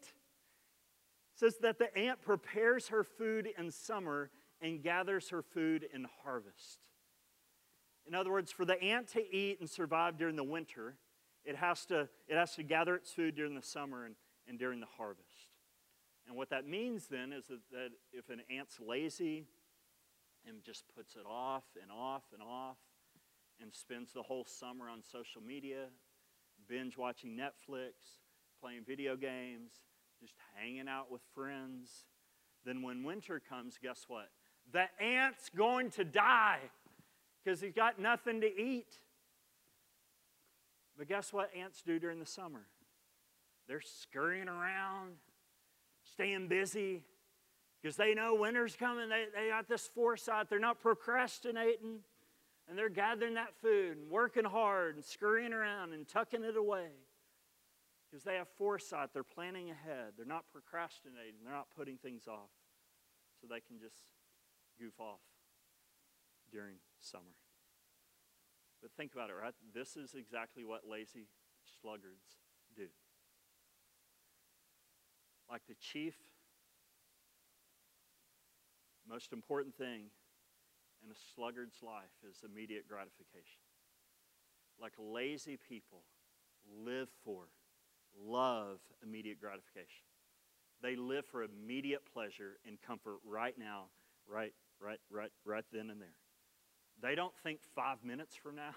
[1.37, 6.89] says that the ant prepares her food in summer and gathers her food in harvest.
[8.07, 10.97] In other words, for the ant to eat and survive during the winter,
[11.45, 14.15] it has to, it has to gather its food during the summer and,
[14.49, 15.51] and during the harvest.
[16.27, 19.45] And what that means then is that, that if an ant's lazy
[20.47, 22.79] and just puts it off and off and off
[23.61, 25.87] and spends the whole summer on social media,
[26.69, 27.93] binge watching Netflix,
[28.61, 29.73] playing video games,
[30.27, 32.05] just hanging out with friends.
[32.65, 34.29] Then when winter comes, guess what?
[34.73, 36.59] The ant's going to die
[37.45, 38.99] because he's got nothing to eat.
[40.99, 42.67] But guess what ants do during the summer?
[43.69, 45.13] They're scurrying around,
[46.13, 47.03] staying busy,
[47.81, 49.09] because they know winter's coming.
[49.09, 50.49] They, they got this foresight.
[50.49, 52.01] They're not procrastinating,
[52.69, 56.89] and they're gathering that food and working hard and scurrying around and tucking it away
[58.17, 59.11] because they have foresight.
[59.13, 60.15] They're planning ahead.
[60.17, 61.45] They're not procrastinating.
[61.45, 62.49] They're not putting things off
[63.39, 64.05] so they can just
[64.81, 65.21] goof off
[66.51, 67.37] during summer.
[68.81, 69.53] But think about it, right?
[69.75, 71.29] This is exactly what lazy
[71.83, 72.41] sluggards
[72.75, 72.87] do.
[75.51, 76.15] Like the chief,
[79.07, 80.05] most important thing
[81.05, 83.61] in a sluggard's life is immediate gratification.
[84.81, 86.05] Like lazy people
[86.83, 87.49] live for
[88.25, 90.05] love immediate gratification.
[90.83, 93.85] They live for immediate pleasure and comfort right now,
[94.29, 96.17] right, right, right, right then and there.
[97.03, 98.75] They don't think five minutes from now.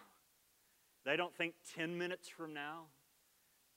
[1.05, 2.85] They don't think 10 minutes from now.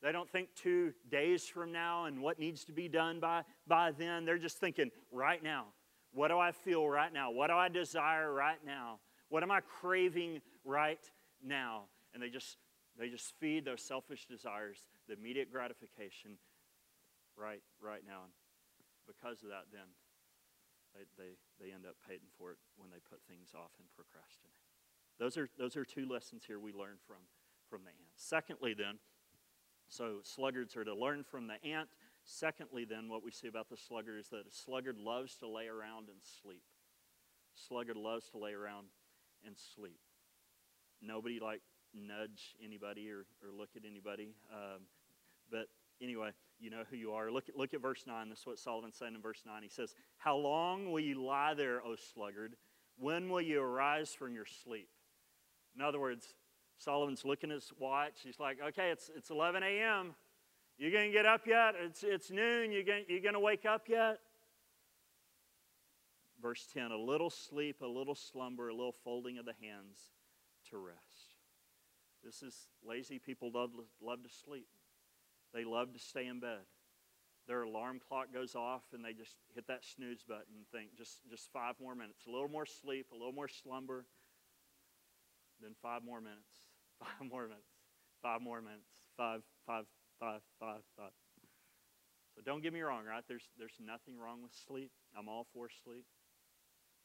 [0.03, 3.93] They don't think two days from now and what needs to be done by, by
[3.93, 4.25] then.
[4.25, 5.67] They're just thinking right now.
[6.13, 7.31] What do I feel right now?
[7.31, 8.99] What do I desire right now?
[9.29, 11.01] What am I craving right
[11.43, 11.85] now?
[12.13, 12.59] And they just
[12.99, 16.39] they just feed those selfish desires, the immediate gratification
[17.37, 18.29] right right now.
[18.29, 18.33] And
[19.07, 19.89] because of that, then
[20.95, 24.61] they, they, they end up paying for it when they put things off and procrastinate.
[25.19, 27.25] Those are, those are two lessons here we learn from,
[27.69, 28.13] from the ant.
[28.17, 28.99] Secondly, then,
[29.89, 31.89] so sluggards are to learn from the ant.
[32.25, 35.67] Secondly, then, what we see about the sluggard is that a sluggard loves to lay
[35.67, 36.63] around and sleep.
[37.55, 38.87] Sluggard loves to lay around
[39.45, 39.99] and sleep.
[41.03, 41.63] Nobody like
[41.95, 44.35] nudge anybody or, or look at anybody.
[44.53, 44.83] Um,
[45.51, 45.69] but
[46.01, 47.31] anyway, you know who you are.
[47.31, 48.29] Look at, look at verse 9.
[48.29, 49.63] This is what Solomon said in verse 9.
[49.63, 52.55] He says, How long will you lie there, O sluggard?
[52.99, 54.89] When will you arise from your sleep?
[55.75, 56.35] In other words,
[56.79, 58.21] Solomon's looking at his watch.
[58.23, 60.15] He's like, Okay, it's, it's 11 a.m.
[60.79, 61.75] You going to get up yet?
[61.79, 62.73] It's, it's noon.
[62.73, 64.19] You going you going to wake up yet?
[66.41, 69.99] Verse 10 A little sleep, a little slumber, a little folding of the hands
[70.71, 70.99] to rest.
[72.25, 74.69] This is lazy people love, love to sleep.
[75.53, 76.65] They love to stay in bed.
[77.49, 81.19] Their alarm clock goes off and they just hit that snooze button and think just,
[81.29, 82.27] just five more minutes.
[82.27, 84.07] A little more sleep, a little more slumber,
[85.61, 87.75] then five more minutes, five more minutes,
[88.23, 89.85] five more minutes, five, five,
[90.21, 91.11] five, five, five.
[92.35, 93.25] So don't get me wrong, right?
[93.27, 94.91] There's, there's nothing wrong with sleep.
[95.19, 96.07] I'm all for sleep.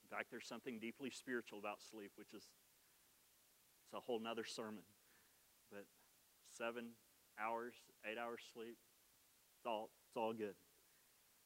[0.03, 2.47] In fact, there's something deeply spiritual about sleep, which is
[3.87, 4.83] it's a whole nother sermon.
[6.57, 6.97] Seven,
[7.37, 8.77] hours, eight hours sleep,
[9.57, 10.57] it's all, it's all good.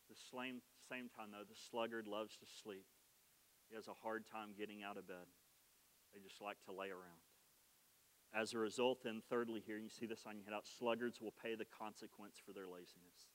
[0.08, 2.88] The same, same time, though, the sluggard loves to sleep.
[3.68, 5.28] He has a hard time getting out of bed.
[6.14, 7.24] They just like to lay around.
[8.32, 11.36] As a result, then, thirdly, here, you see this on your head out sluggards will
[11.36, 13.28] pay the consequence for their laziness.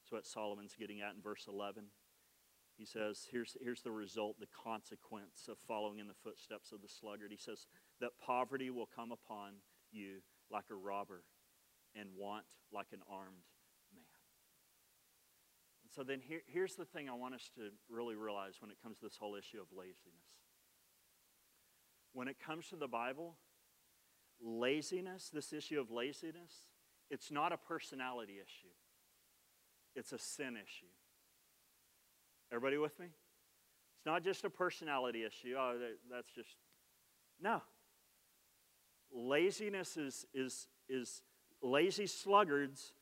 [0.00, 1.84] That's what Solomon's getting at in verse 11.
[2.76, 6.92] He says, here's, here's the result, the consequence of following in the footsteps of the
[6.92, 7.32] sluggard.
[7.32, 7.66] He says
[8.00, 11.22] that poverty will come upon you like a robber
[11.94, 13.44] and want like an armed
[13.94, 14.04] man.
[15.84, 18.76] And so then here, here's the thing I want us to really realize when it
[18.82, 20.26] comes to this whole issue of laziness.
[22.12, 23.36] When it comes to the Bible,
[24.42, 26.52] laziness, this issue of laziness,
[27.10, 28.72] it's not a personality issue.
[29.94, 30.90] It's a sin issue.
[32.52, 33.06] Everybody with me?
[33.06, 35.54] It's not just a personality issue.
[35.58, 35.74] Oh,
[36.10, 36.56] that's just,
[37.40, 37.62] no.
[39.12, 41.22] Laziness is, is, is
[41.62, 42.92] lazy sluggards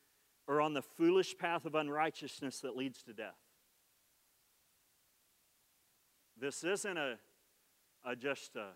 [0.46, 3.38] are on the foolish path of unrighteousness that leads to death.
[6.38, 7.16] This isn't a,
[8.04, 8.68] a just a,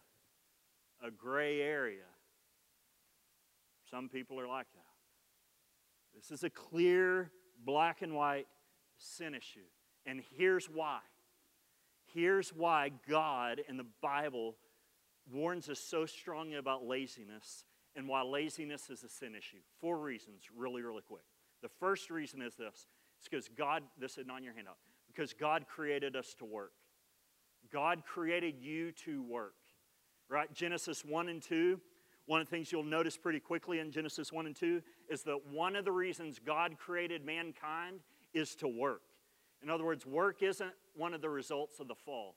[1.06, 2.06] a gray area.
[3.90, 4.82] Some people are like that.
[6.14, 7.30] This is a clear,
[7.64, 8.46] black and white
[8.96, 9.60] sin issue.
[10.06, 11.00] And here's why.
[12.14, 14.56] Here's why God in the Bible
[15.32, 17.64] warns us so strongly about laziness
[17.96, 19.58] and why laziness is a sin issue.
[19.80, 21.24] Four reasons, really, really quick.
[21.62, 22.86] The first reason is this
[23.18, 24.76] it's because God, this is on your handout,
[25.08, 26.72] because God created us to work.
[27.72, 29.54] God created you to work,
[30.28, 30.52] right?
[30.52, 31.80] Genesis 1 and 2.
[32.26, 35.38] One of the things you'll notice pretty quickly in Genesis 1 and 2 is that
[35.50, 38.00] one of the reasons God created mankind
[38.34, 39.02] is to work.
[39.62, 42.36] In other words, work isn't one of the results of the fall.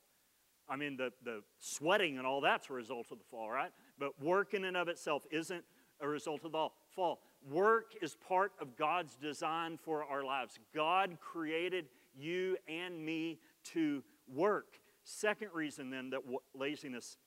[0.72, 3.70] I mean, the, the sweating and all that's a result of the fall, right?
[3.98, 5.62] But work in and of itself isn't
[6.00, 7.20] a result of the fall.
[7.50, 10.58] Work is part of God's design for our lives.
[10.74, 11.86] God created
[12.18, 13.38] you and me
[13.72, 14.02] to
[14.34, 14.78] work.
[15.04, 16.20] Second reason, then, that
[16.54, 17.18] laziness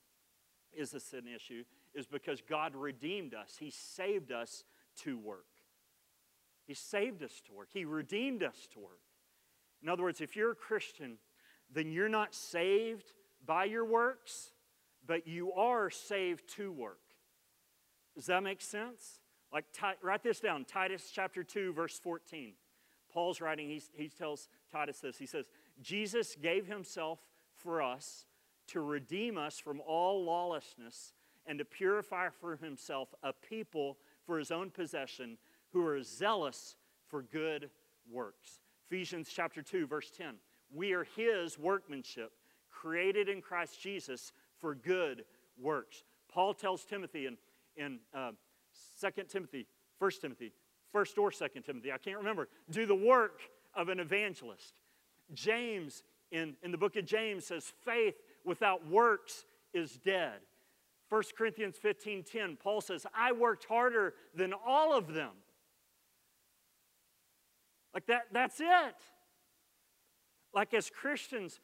[0.72, 1.62] is a sin issue
[1.94, 3.56] is because God redeemed us.
[3.60, 4.64] He saved us
[5.04, 5.46] to work.
[6.66, 7.68] He saved us to work.
[7.72, 9.00] He redeemed us to work.
[9.82, 11.18] In other words, if you're a Christian,
[11.72, 13.12] then you're not saved
[13.46, 14.50] by your works,
[15.06, 17.00] but you are saved to work.
[18.14, 19.20] Does that make sense?
[19.52, 19.64] Like,
[20.02, 22.54] write this down Titus chapter 2, verse 14.
[23.12, 25.16] Paul's writing, he, he tells Titus this.
[25.16, 25.46] He says,
[25.80, 27.20] Jesus gave himself
[27.54, 28.26] for us
[28.68, 31.14] to redeem us from all lawlessness
[31.46, 35.38] and to purify for himself a people for his own possession
[35.72, 37.70] who are zealous for good
[38.10, 38.60] works.
[38.86, 40.34] Ephesians chapter 2, verse 10.
[40.74, 42.32] We are his workmanship
[42.80, 45.24] created in Christ Jesus for good
[45.60, 46.02] works.
[46.32, 47.36] Paul tells Timothy in,
[47.76, 48.32] in uh,
[49.00, 49.66] 2 Timothy,
[49.98, 50.52] 1 Timothy,
[50.94, 53.40] 1st or 2nd Timothy, I can't remember, do the work
[53.74, 54.80] of an evangelist.
[55.32, 60.40] James, in, in the book of James, says faith without works is dead.
[61.08, 65.30] 1 Corinthians 15 10, Paul says, I worked harder than all of them.
[67.94, 68.96] Like that, that's it.
[70.52, 71.60] Like as Christians,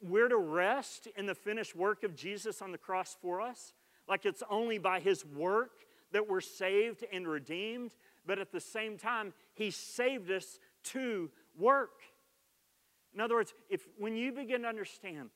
[0.00, 3.72] we're to rest in the finished work of Jesus on the cross for us,
[4.08, 5.70] like it's only by his work
[6.12, 7.92] that we're saved and redeemed,
[8.24, 12.00] but at the same time, he saved us to work.
[13.14, 15.30] In other words, if when you begin to understand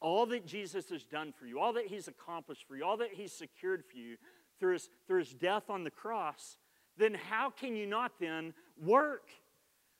[0.00, 3.12] all that Jesus has done for you, all that he's accomplished for you, all that
[3.12, 4.16] he's secured for you
[4.58, 6.56] through his, through his death on the cross,
[6.96, 8.52] then how can you not then
[8.82, 9.28] work?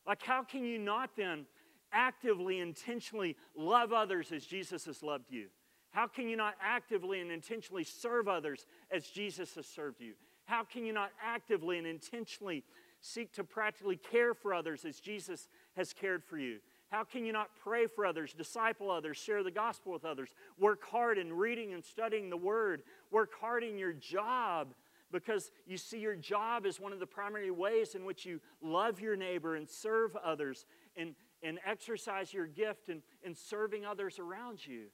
[0.07, 1.47] Like, how can you not then
[1.93, 5.49] actively, intentionally love others as Jesus has loved you?
[5.91, 10.15] How can you not actively and intentionally serve others as Jesus has served you?
[10.45, 12.65] How can you not actively and intentionally
[13.01, 16.59] seek to practically care for others as Jesus has cared for you?
[16.91, 20.85] How can you not pray for others, disciple others, share the gospel with others, work
[20.85, 24.75] hard in reading and studying the word, work hard in your job
[25.13, 29.01] because you see your job as one of the primary ways in which you love
[29.01, 34.67] your neighbor and serve others and, and exercise your gift in, in serving others around
[34.67, 34.87] you.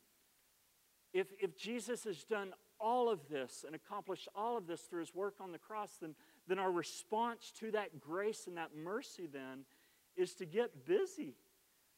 [1.13, 5.15] If, if Jesus has done all of this and accomplished all of this through his
[5.15, 6.15] work on the cross, then,
[6.47, 9.65] then our response to that grace and that mercy then
[10.17, 11.37] is to get busy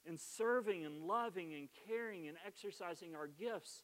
[0.07, 3.83] in serving and loving and caring and exercising our gifts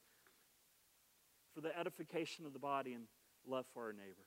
[1.55, 3.05] for the edification of the body and
[3.46, 4.27] love for our neighbor.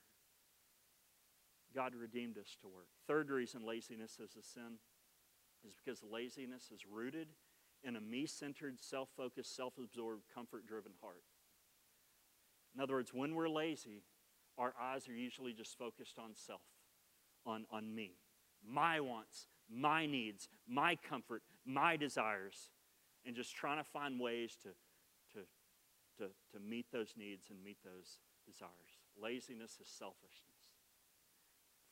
[1.74, 2.88] God redeemed us to work.
[3.06, 4.78] Third reason laziness is a sin
[5.68, 7.28] is because laziness is rooted
[7.84, 11.22] in a me centered, self focused, self absorbed, comfort driven heart.
[12.74, 14.02] In other words, when we're lazy,
[14.56, 16.60] our eyes are usually just focused on self,
[17.46, 18.12] on, on me,
[18.66, 22.70] my wants, my needs, my comfort, my desires,
[23.24, 24.68] and just trying to find ways to,
[25.32, 25.46] to,
[26.18, 28.70] to, to meet those needs and meet those desires.
[29.20, 30.72] Laziness is selfishness.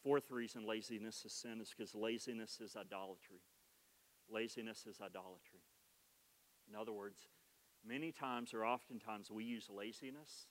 [0.03, 3.41] Fourth reason laziness is sin is because laziness is idolatry.
[4.33, 5.65] Laziness is idolatry.
[6.69, 7.19] In other words,
[7.87, 10.47] many times or oftentimes we use laziness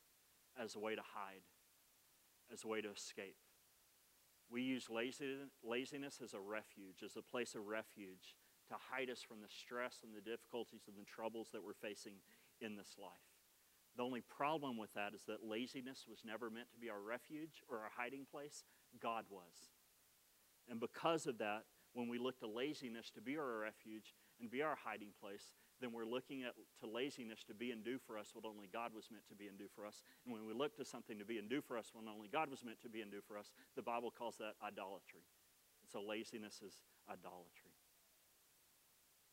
[0.59, 1.43] as a way to hide,
[2.51, 3.35] as a way to escape.
[4.49, 8.35] We use laziness as a refuge, as a place of refuge
[8.69, 12.13] to hide us from the stress and the difficulties and the troubles that we're facing
[12.61, 13.11] in this life.
[13.97, 17.63] The only problem with that is that laziness was never meant to be our refuge
[17.69, 18.63] or our hiding place.
[19.01, 19.71] God was.
[20.69, 21.63] And because of that,
[21.95, 25.91] when we look to laziness to be our refuge and be our hiding place, then
[25.91, 29.07] we're looking at to laziness to be and do for us what only God was
[29.09, 30.03] meant to be and do for us.
[30.23, 32.51] And when we look to something to be and do for us when only God
[32.51, 35.23] was meant to be and do for us, the Bible calls that idolatry.
[35.83, 37.71] And so laziness is idolatry.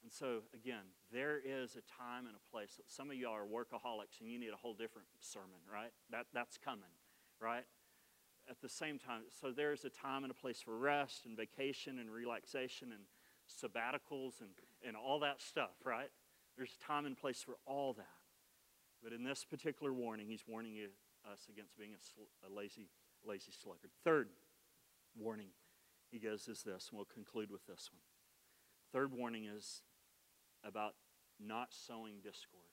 [0.03, 2.81] And so, again, there is a time and a place.
[2.87, 5.95] Some of y'all are workaholics and you need a whole different sermon, right?
[6.11, 6.91] That, that's coming,
[7.41, 7.65] right?
[8.51, 11.99] At the same time, so there's a time and a place for rest and vacation
[11.99, 13.03] and relaxation and
[13.49, 14.51] sabbaticals and,
[14.87, 16.11] and all that stuff, right?
[16.57, 18.07] There's a time and place for all that.
[19.03, 20.89] But in this particular warning, he's warning you,
[21.31, 22.89] us against being a, sl- a lazy,
[23.25, 23.91] lazy sluggard.
[24.05, 24.29] Third
[25.17, 25.49] warning
[26.11, 28.03] he gives is this, and we'll conclude with this one.
[28.93, 29.83] Third warning is
[30.65, 30.95] about
[31.41, 32.69] not sowing discord.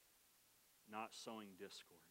[0.91, 2.01] Not sowing discord.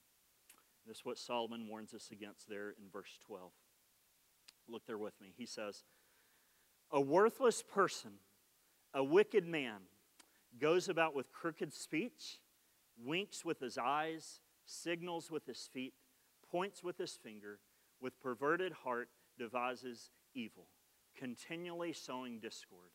[0.89, 3.51] This is what Solomon warns us against there in verse 12.
[4.69, 5.35] Look there with me.
[5.37, 5.85] He says,
[6.91, 8.13] A worthless person,
[8.95, 9.83] a wicked man,
[10.59, 12.41] goes about with crooked speech,
[13.05, 15.93] winks with his eyes, signals with his feet,
[16.51, 17.61] points with his finger,
[18.01, 20.69] with perverted heart devises evil,
[21.15, 22.91] continually sowing discord.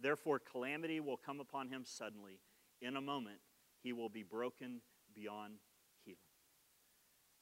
[0.00, 2.40] Therefore, calamity will come upon him suddenly.
[2.82, 3.38] In a moment,
[3.82, 4.80] he will be broken
[5.14, 5.54] beyond.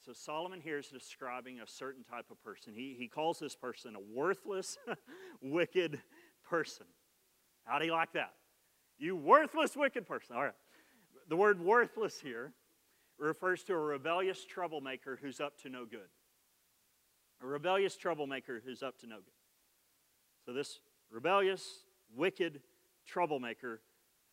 [0.05, 2.73] So, Solomon here is describing a certain type of person.
[2.75, 4.77] He, he calls this person a worthless,
[5.41, 5.99] wicked
[6.47, 6.85] person.
[7.63, 8.33] How do you like that?
[8.99, 10.35] You worthless, wicked person.
[10.35, 10.53] All right.
[11.27, 12.53] The word worthless here
[13.17, 16.11] refers to a rebellious troublemaker who's up to no good.
[17.41, 19.33] A rebellious troublemaker who's up to no good.
[20.45, 22.61] So, this rebellious, wicked
[23.07, 23.81] troublemaker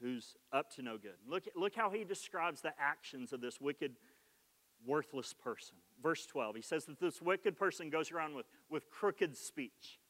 [0.03, 1.17] who's up to no good.
[1.27, 3.97] Look, look how he describes the actions of this wicked,
[4.87, 5.77] worthless person.
[6.03, 10.01] Verse 12, he says that this wicked person goes around with, with crooked speech,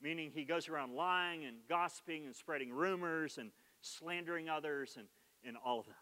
[0.00, 3.50] meaning he goes around lying and gossiping and spreading rumors and
[3.80, 5.06] slandering others and,
[5.44, 5.94] and all of that.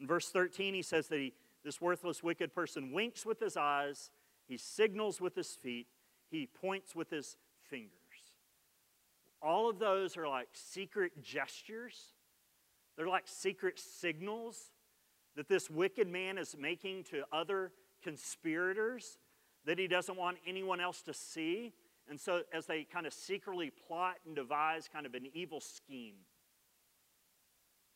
[0.00, 4.10] In verse 13, he says that he, this worthless, wicked person winks with his eyes,
[4.48, 5.86] he signals with his feet,
[6.28, 7.36] he points with his
[7.68, 7.92] fingers.
[9.40, 12.14] All of those are like secret gestures,
[12.96, 14.71] they're like secret signals
[15.36, 17.72] that this wicked man is making to other
[18.02, 19.18] conspirators
[19.64, 21.72] that he doesn't want anyone else to see.
[22.08, 26.14] And so, as they kind of secretly plot and devise kind of an evil scheme.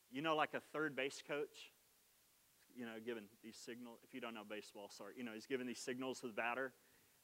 [0.09, 1.71] You know, like a third base coach,
[2.73, 3.99] you know, giving these signals.
[4.03, 6.71] If you don't know baseball, sorry, you know, he's giving these signals to the batter.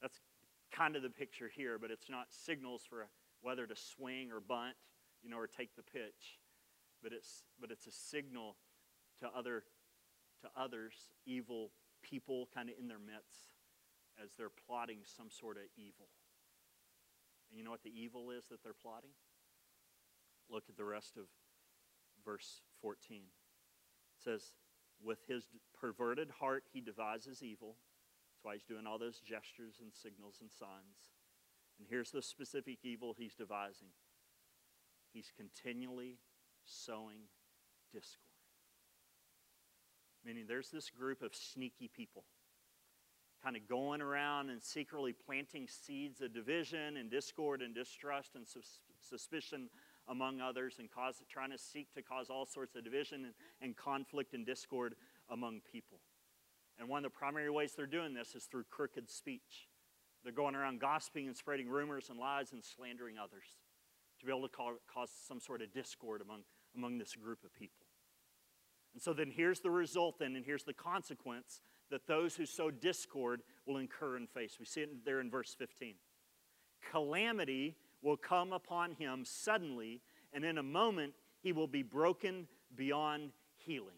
[0.01, 0.20] That's
[0.74, 3.07] kind of the picture here, but it's not signals for
[3.41, 4.76] whether to swing or bunt,
[5.24, 6.39] you know, or take the pitch,
[7.01, 8.57] but it's but it's a signal
[9.20, 9.64] to other
[10.44, 10.94] to others,
[11.26, 11.72] evil
[12.04, 13.56] people kind of in their midst
[14.22, 16.08] as they're plotting some sort of evil.
[17.50, 19.16] And you know what the evil is that they're plotting?
[20.50, 21.26] Look at the rest of
[22.24, 23.18] verse 14.
[23.18, 23.24] It
[24.24, 24.54] says,
[25.04, 25.48] With his
[25.80, 27.78] perverted heart, he devises evil.
[28.30, 31.14] That's why he's doing all those gestures and signals and signs.
[31.80, 33.89] And here's the specific evil he's devising
[35.14, 36.18] he's continually
[36.66, 37.30] sowing
[37.91, 38.32] discord.
[40.26, 42.24] Meaning, there's this group of sneaky people
[43.43, 48.47] kind of going around and secretly planting seeds of division and discord and distrust and
[48.47, 49.69] sus- suspicion
[50.07, 53.76] among others and cause, trying to seek to cause all sorts of division and, and
[53.76, 54.95] conflict and discord
[55.30, 55.99] among people.
[56.80, 59.67] And one of the primary ways they're doing this is through crooked speech.
[60.24, 63.45] They're going around gossiping and spreading rumors and lies and slandering others
[64.19, 66.41] to be able to call, cause some sort of discord among,
[66.76, 67.82] among this group of people.
[68.94, 72.72] And so then here's the result, then, and here's the consequence that those who sow
[72.72, 74.58] discord will incur and face.
[74.60, 75.96] We see it there in verse 15.
[76.91, 80.02] Calamity will come upon him suddenly,
[80.34, 83.98] and in a moment he will be broken beyond healing.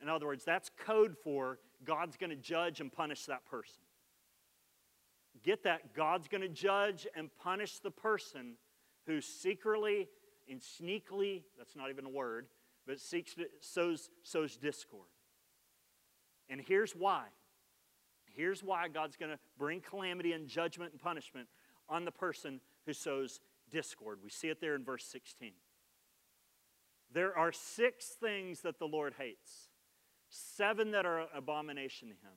[0.00, 3.82] In other words, that's code for God's going to judge and punish that person.
[5.42, 5.94] Get that?
[5.94, 8.54] God's going to judge and punish the person
[9.06, 10.08] who secretly
[10.48, 12.46] and sneakily, that's not even a word,
[12.86, 15.08] but seeks to, sows, sows discord.
[16.48, 17.26] And here's why.
[18.34, 21.48] Here's why God's going to bring calamity and judgment and punishment
[21.88, 24.18] on the person who sows discord.
[24.22, 25.52] We see it there in verse 16.
[27.12, 29.68] There are six things that the Lord hates,
[30.30, 32.32] seven that are an abomination to him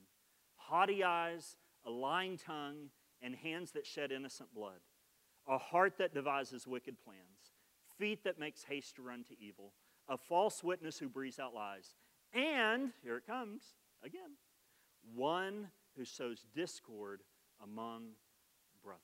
[0.58, 2.90] haughty eyes, a lying tongue,
[3.22, 4.80] and hands that shed innocent blood,
[5.48, 7.54] a heart that devises wicked plans,
[8.00, 9.74] feet that makes haste to run to evil
[10.08, 11.96] a false witness who breathes out lies,
[12.34, 13.64] and, here it comes
[14.04, 14.38] again,
[15.14, 17.22] one who sows discord
[17.64, 18.10] among
[18.84, 19.02] brothers.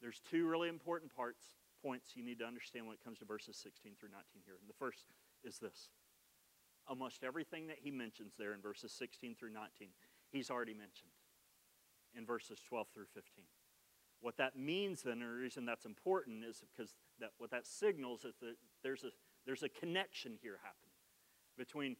[0.00, 1.42] There's two really important parts,
[1.82, 4.56] points you need to understand when it comes to verses 16 through 19 here.
[4.60, 5.04] And the first
[5.44, 5.90] is this.
[6.88, 9.88] Almost everything that he mentions there in verses 16 through 19,
[10.30, 11.12] he's already mentioned
[12.16, 13.44] in verses 12 through 15.
[14.20, 18.24] What that means, then, and the reason that's important is because that, what that signals
[18.24, 19.10] is that there's a
[19.46, 20.94] there's a connection here happening
[21.56, 21.96] between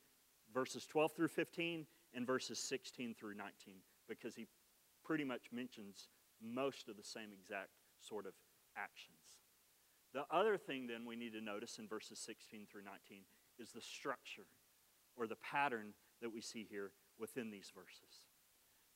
[0.53, 3.75] verses 12 through 15 and verses 16 through 19
[4.09, 4.47] because he
[5.05, 6.09] pretty much mentions
[6.43, 7.71] most of the same exact
[8.01, 8.33] sort of
[8.77, 9.17] actions.
[10.13, 13.23] The other thing then we need to notice in verses 16 through 19
[13.59, 14.47] is the structure
[15.17, 18.27] or the pattern that we see here within these verses.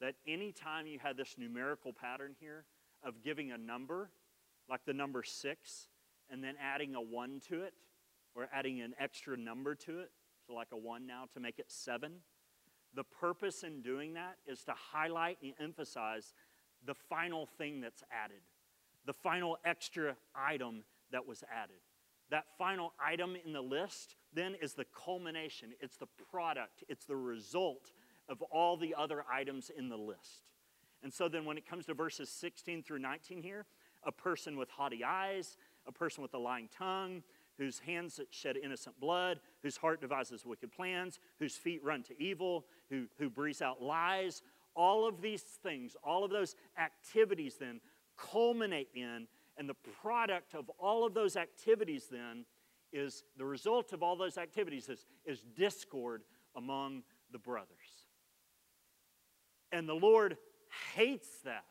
[0.01, 2.65] That anytime you had this numerical pattern here
[3.03, 4.11] of giving a number,
[4.69, 5.89] like the number six,
[6.31, 7.73] and then adding a one to it,
[8.37, 10.11] or adding an extra number to it,
[10.47, 12.13] so like a one now to make it seven.
[12.95, 16.35] The purpose in doing that is to highlight and emphasize
[16.85, 18.43] the final thing that's added,
[19.07, 21.77] the final extra item that was added.
[22.31, 27.17] That final item in the list then is the culmination, it's the product, it's the
[27.17, 27.93] result
[28.29, 30.51] of all the other items in the list.
[31.03, 33.67] And so then when it comes to verses 16 through 19 here,
[34.05, 35.57] a person with haughty eyes,
[35.87, 37.23] a person with a lying tongue,
[37.59, 42.67] whose hands shed innocent blood, whose heart devises wicked plans, whose feet run to evil,
[42.91, 44.43] who, who breathes out lies.
[44.75, 47.81] All of these things, all of those activities then
[48.17, 49.27] culminate in,
[49.57, 52.45] and the product of all of those activities then
[52.93, 56.23] is the result of all those activities is, is discord
[56.55, 57.03] among
[57.33, 57.69] the brothers.
[59.73, 60.37] And the Lord
[60.95, 61.65] hates that.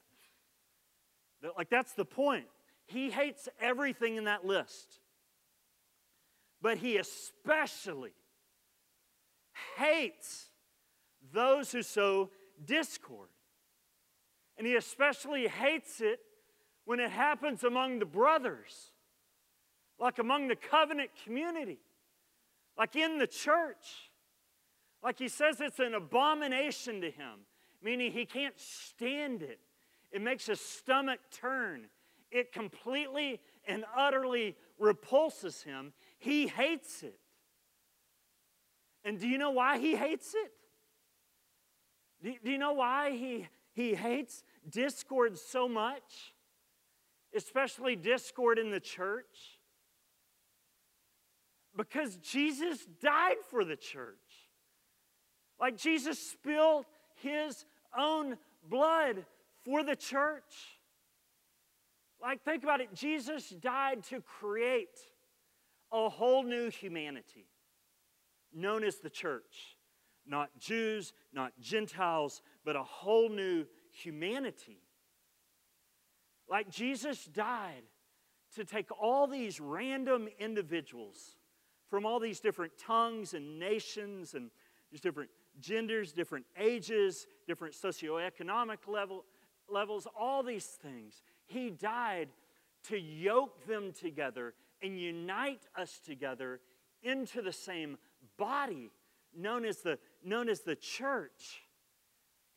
[1.57, 2.45] Like, that's the point.
[2.87, 4.99] He hates everything in that list.
[6.65, 8.13] But he especially
[9.77, 10.49] hates
[11.31, 12.31] those who sow
[12.65, 13.29] discord.
[14.57, 16.21] And he especially hates it
[16.85, 18.93] when it happens among the brothers,
[19.99, 21.77] like among the covenant community,
[22.79, 24.09] like in the church.
[25.03, 27.41] Like he says, it's an abomination to him,
[27.83, 29.59] meaning he can't stand it.
[30.11, 31.89] It makes his stomach turn.
[32.31, 35.93] It completely and utterly repulses him.
[36.25, 37.19] He hates it.
[39.03, 40.51] And do you know why he hates it?
[42.23, 46.33] Do, do you know why he, he hates discord so much?
[47.35, 49.59] Especially discord in the church?
[51.77, 54.17] Because Jesus died for the church.
[55.61, 56.85] Like Jesus spilled
[57.21, 57.65] his
[57.95, 59.25] own blood
[59.63, 60.79] for the church.
[62.19, 64.97] Like, think about it Jesus died to create
[65.95, 67.47] a whole new humanity
[68.53, 69.77] known as the church.
[70.27, 74.81] Not Jews, not Gentiles, but a whole new humanity.
[76.49, 77.83] Like, Jesus died
[78.55, 81.37] to take all these random individuals
[81.89, 84.49] from all these different tongues and nations and
[84.91, 85.29] just different
[85.59, 89.25] genders, different ages, different socioeconomic level,
[89.69, 91.21] levels, all these things.
[91.45, 92.29] He died
[92.87, 94.53] to yoke them together
[94.85, 96.61] and unite us together
[97.01, 97.97] into the same
[98.37, 98.91] body
[99.35, 101.63] known as the, known as the church.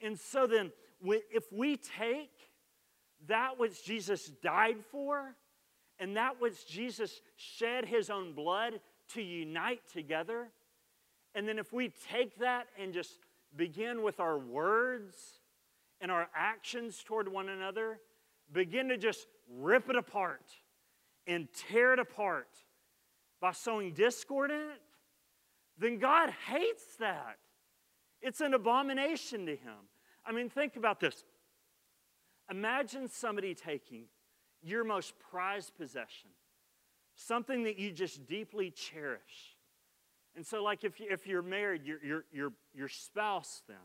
[0.00, 0.70] And so then,
[1.02, 2.30] if we take
[3.26, 5.34] that which Jesus died for
[5.98, 8.80] and that which Jesus shed his own blood
[9.14, 10.50] to unite together,
[11.34, 13.18] and then if we take that and just
[13.56, 15.16] begin with our words
[16.00, 17.98] and our actions toward one another,
[18.52, 20.42] begin to just rip it apart
[21.28, 22.48] and tear it apart
[23.40, 24.82] by sowing discord in it,
[25.78, 27.36] then God hates that.
[28.20, 29.86] It's an abomination to Him.
[30.26, 31.24] I mean, think about this.
[32.50, 34.06] Imagine somebody taking
[34.62, 36.30] your most prized possession,
[37.14, 39.56] something that you just deeply cherish.
[40.34, 43.76] And so, like if, you, if you're married, your, your, your, your spouse then,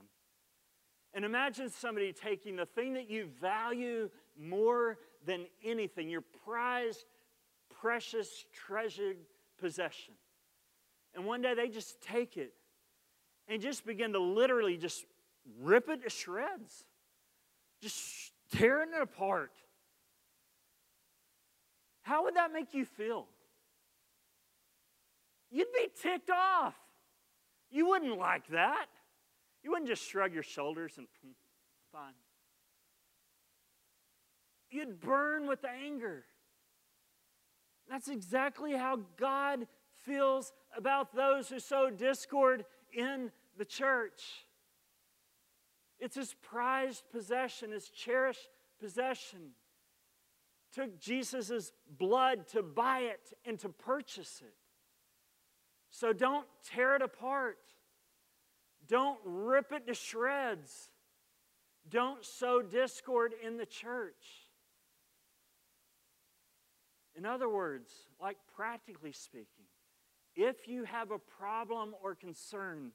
[1.14, 7.06] and imagine somebody taking the thing that you value more than anything, your prized,
[7.84, 9.18] precious, treasured
[9.60, 10.14] possession.
[11.14, 12.54] And one day they just take it
[13.50, 15.04] and just begin to literally just
[15.60, 16.86] rip it to shreds,
[17.82, 19.52] just tearing it apart.
[22.04, 23.28] How would that make you feel?
[25.52, 26.76] You'd be ticked off.
[27.70, 28.86] You wouldn't like that.
[29.62, 31.08] You wouldn't just shrug your shoulders and,
[31.92, 32.14] fine.
[34.70, 36.24] You'd burn with anger.
[37.90, 39.68] That's exactly how God
[40.06, 44.46] feels about those who sow discord in the church.
[46.00, 49.52] It's his prized possession, his cherished possession.
[50.74, 54.56] Took Jesus' blood to buy it and to purchase it.
[55.92, 57.60] So don't tear it apart.
[58.88, 60.90] Don't rip it to shreds.
[61.88, 64.50] Don't sow discord in the church.
[67.16, 69.66] In other words, like practically speaking,
[70.36, 72.92] if you have a problem or concern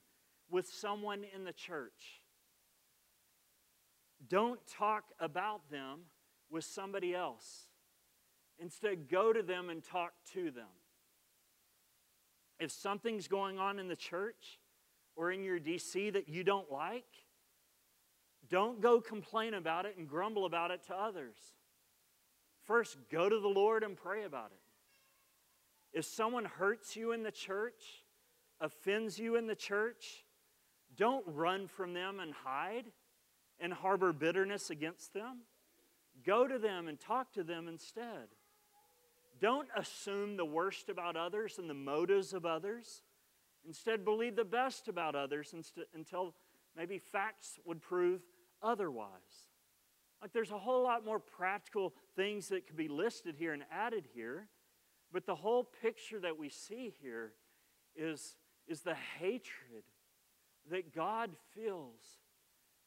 [0.51, 2.23] with someone in the church,
[4.29, 6.01] don't talk about them
[6.51, 7.69] with somebody else.
[8.59, 10.67] Instead, go to them and talk to them.
[12.59, 14.59] If something's going on in the church
[15.15, 17.05] or in your DC that you don't like,
[18.49, 21.37] don't go complain about it and grumble about it to others.
[22.69, 25.99] First, go to the Lord and pray about it.
[25.99, 28.05] If someone hurts you in the church,
[28.61, 30.27] offends you in the church,
[30.95, 32.85] don't run from them and hide
[33.59, 35.39] and harbor bitterness against them.
[36.27, 38.29] Go to them and talk to them instead.
[39.41, 43.01] Don't assume the worst about others and the motives of others.
[43.67, 45.55] Instead, believe the best about others
[45.95, 46.35] until
[46.77, 48.21] maybe facts would prove
[48.63, 49.48] otherwise.
[50.21, 54.09] Like there's a whole lot more practical things that could be listed here and added
[54.15, 54.49] here,
[55.13, 57.33] but the whole picture that we see here
[57.95, 59.85] is, is the hatred
[60.71, 62.19] that God feels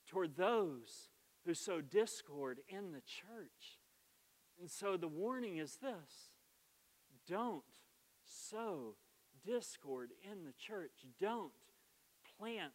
[0.08, 1.10] toward those
[1.46, 3.80] who sow discord in the church.
[4.60, 6.36] And so the warning is this
[7.28, 7.64] don't
[8.24, 8.96] sow
[9.46, 10.92] discord in the church.
[11.20, 11.52] Don't
[12.38, 12.74] plant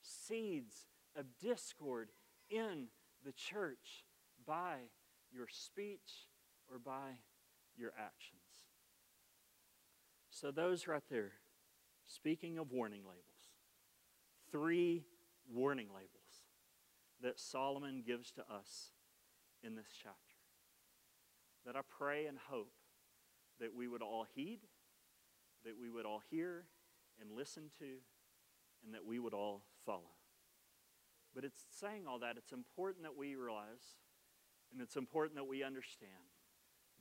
[0.00, 2.10] seeds of discord
[2.48, 2.86] in
[3.26, 4.04] the church
[4.46, 4.76] by
[5.30, 6.28] your speech
[6.70, 7.18] or by
[7.76, 8.40] your actions.
[10.30, 11.32] So, those right there,
[12.06, 13.24] speaking of warning labels,
[14.50, 15.04] three
[15.52, 16.10] warning labels
[17.22, 18.92] that Solomon gives to us
[19.62, 20.20] in this chapter
[21.66, 22.72] that I pray and hope
[23.58, 24.60] that we would all heed
[25.66, 26.64] that we would all hear
[27.20, 27.84] and listen to,
[28.84, 30.15] and that we would all follow.
[31.36, 33.98] But it's saying all that, it's important that we realize,
[34.72, 36.32] and it's important that we understand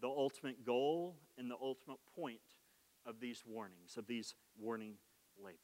[0.02, 2.42] the ultimate goal and the ultimate point
[3.06, 4.96] of these warnings, of these warning
[5.42, 5.62] labels.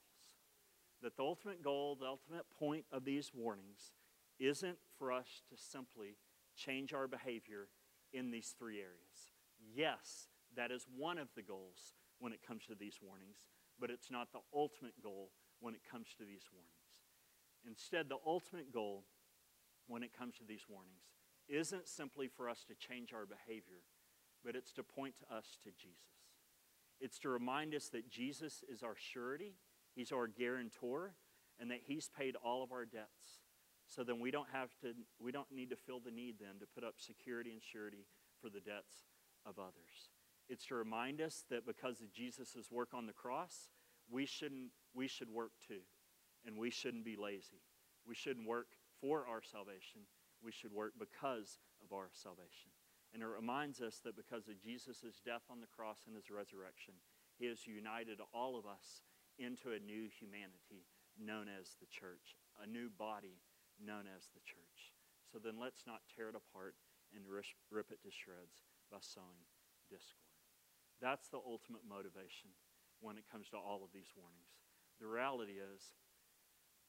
[1.03, 3.91] That the ultimate goal, the ultimate point of these warnings
[4.39, 6.15] isn't for us to simply
[6.55, 7.67] change our behavior
[8.13, 9.34] in these three areas.
[9.76, 13.49] Yes, that is one of the goals when it comes to these warnings.
[13.82, 16.80] but it's not the ultimate goal when it comes to these warnings.
[17.68, 19.05] Instead, the ultimate goal
[19.88, 21.03] when it comes to these warnings
[21.47, 23.84] isn't simply for us to change our behavior,
[24.43, 26.32] but it's to point to us to Jesus.
[26.99, 29.55] It's to remind us that Jesus is our surety,
[29.93, 31.16] He's our guarantor,
[31.59, 33.41] and that He's paid all of our debts.
[33.88, 36.66] So then we don't have to, we don't need to feel the need then to
[36.74, 38.05] put up security and surety
[38.41, 39.03] for the debts
[39.45, 40.09] of others.
[40.47, 43.70] It's to remind us that because of Jesus' work on the cross,
[44.09, 45.82] we shouldn't we should work too.
[46.46, 47.62] And we shouldn't be lazy.
[48.08, 48.68] We shouldn't work
[49.00, 50.02] for our salvation.
[50.44, 52.74] We should work because of our salvation.
[53.14, 56.96] And it reminds us that because of Jesus' death on the cross and his resurrection,
[57.38, 59.04] he has united all of us
[59.38, 60.88] into a new humanity
[61.20, 63.44] known as the church, a new body
[63.78, 64.96] known as the church.
[65.30, 66.76] So then let's not tear it apart
[67.14, 69.46] and rip it to shreds by sowing
[69.92, 70.32] discord.
[71.04, 72.56] That's the ultimate motivation
[73.04, 74.56] when it comes to all of these warnings.
[75.02, 75.98] The reality is,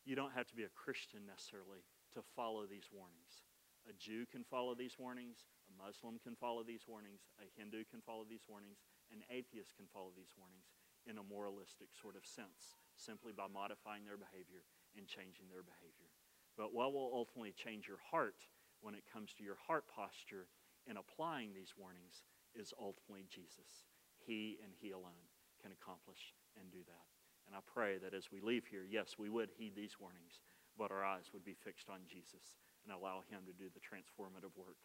[0.05, 3.47] you don't have to be a Christian necessarily to follow these warnings.
[3.91, 8.03] A Jew can follow these warnings, a Muslim can follow these warnings, a Hindu can
[8.03, 8.79] follow these warnings,
[9.11, 10.71] an atheist can follow these warnings
[11.07, 14.63] in a moralistic sort of sense, simply by modifying their behavior
[14.95, 16.15] and changing their behavior.
[16.55, 18.47] But what will ultimately change your heart
[18.83, 20.47] when it comes to your heart posture
[20.87, 22.23] in applying these warnings
[22.55, 23.87] is ultimately Jesus.
[24.19, 25.27] He and He alone
[25.63, 27.12] can accomplish and do that.
[27.53, 30.41] And I pray that as we leave here, yes, we would heed these warnings,
[30.81, 34.57] but our eyes would be fixed on Jesus and allow Him to do the transformative
[34.57, 34.81] work,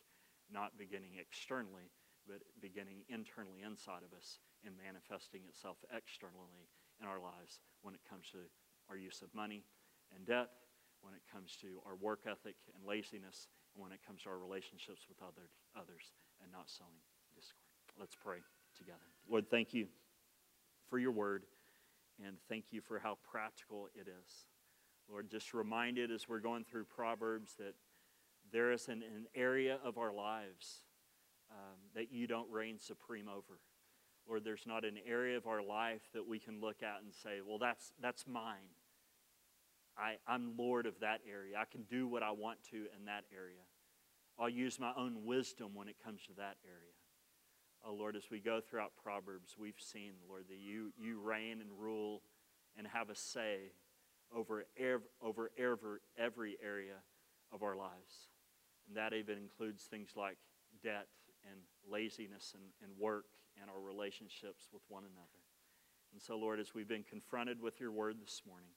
[0.52, 1.88] not beginning externally,
[2.28, 6.68] but beginning internally inside of us and manifesting itself externally
[7.00, 8.44] in our lives when it comes to
[8.92, 9.64] our use of money
[10.12, 10.52] and debt,
[11.00, 14.44] when it comes to our work ethic and laziness, and when it comes to our
[14.44, 16.12] relationships with other, others
[16.44, 17.00] and not sowing
[17.32, 17.64] discord.
[17.96, 18.44] Let's pray
[18.76, 19.08] together.
[19.24, 19.88] Lord, thank you
[20.92, 21.48] for your word,
[22.26, 24.46] and thank you for how practical it is.
[25.10, 27.76] Lord, just reminded as we're going through Proverbs that
[28.52, 30.84] there is an, an area of our lives
[31.52, 33.60] um, that you don't reign supreme over.
[34.28, 37.40] Lord, there's not an area of our life that we can look at and say,
[37.46, 38.76] well, that's, that's mine.
[39.98, 41.58] I, I'm Lord of that area.
[41.60, 43.64] I can do what I want to in that area.
[44.38, 46.97] I'll use my own wisdom when it comes to that area.
[47.86, 51.70] Oh, Lord, as we go throughout Proverbs, we've seen, Lord, that you, you reign and
[51.78, 52.22] rule
[52.78, 53.72] and have a say
[54.36, 56.98] over, ev- over every, every area
[57.54, 58.30] of our lives.
[58.88, 60.38] And that even includes things like
[60.84, 61.08] debt
[61.50, 61.60] and
[61.90, 63.26] laziness and, and work
[63.62, 65.44] and our relationships with one another.
[66.14, 68.70] And so, Lord, as we've been confronted with your word this morning,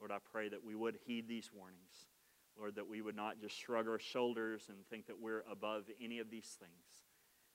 [0.00, 2.08] Lord, I pray that we would heed these warnings.
[2.56, 6.20] Lord, that we would not just shrug our shoulders and think that we're above any
[6.20, 7.03] of these things.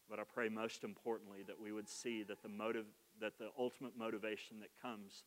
[0.09, 2.85] But I pray most importantly that we would see that the motive,
[3.21, 5.23] that the ultimate motivation that comes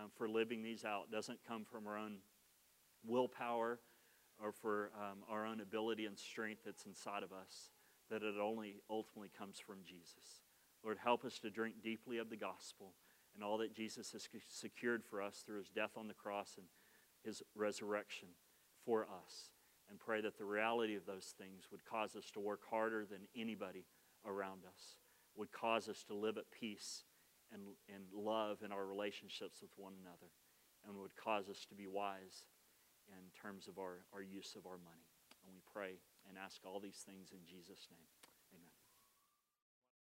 [0.00, 2.16] um, for living these out doesn't come from our own
[3.06, 3.78] willpower
[4.42, 7.70] or for um, our own ability and strength that's inside of us,
[8.10, 10.42] that it only ultimately comes from Jesus.
[10.82, 12.94] Lord, help us to drink deeply of the gospel
[13.34, 16.66] and all that Jesus has secured for us through his death on the cross and
[17.24, 18.28] his resurrection
[18.84, 19.50] for us.
[19.90, 23.20] And pray that the reality of those things would cause us to work harder than
[23.36, 23.84] anybody
[24.26, 24.96] around us,
[25.36, 27.04] would cause us to live at peace
[27.52, 30.32] and, and love in our relationships with one another,
[30.86, 32.46] and would cause us to be wise
[33.08, 35.08] in terms of our, our use of our money.
[35.44, 38.23] And we pray and ask all these things in Jesus' name.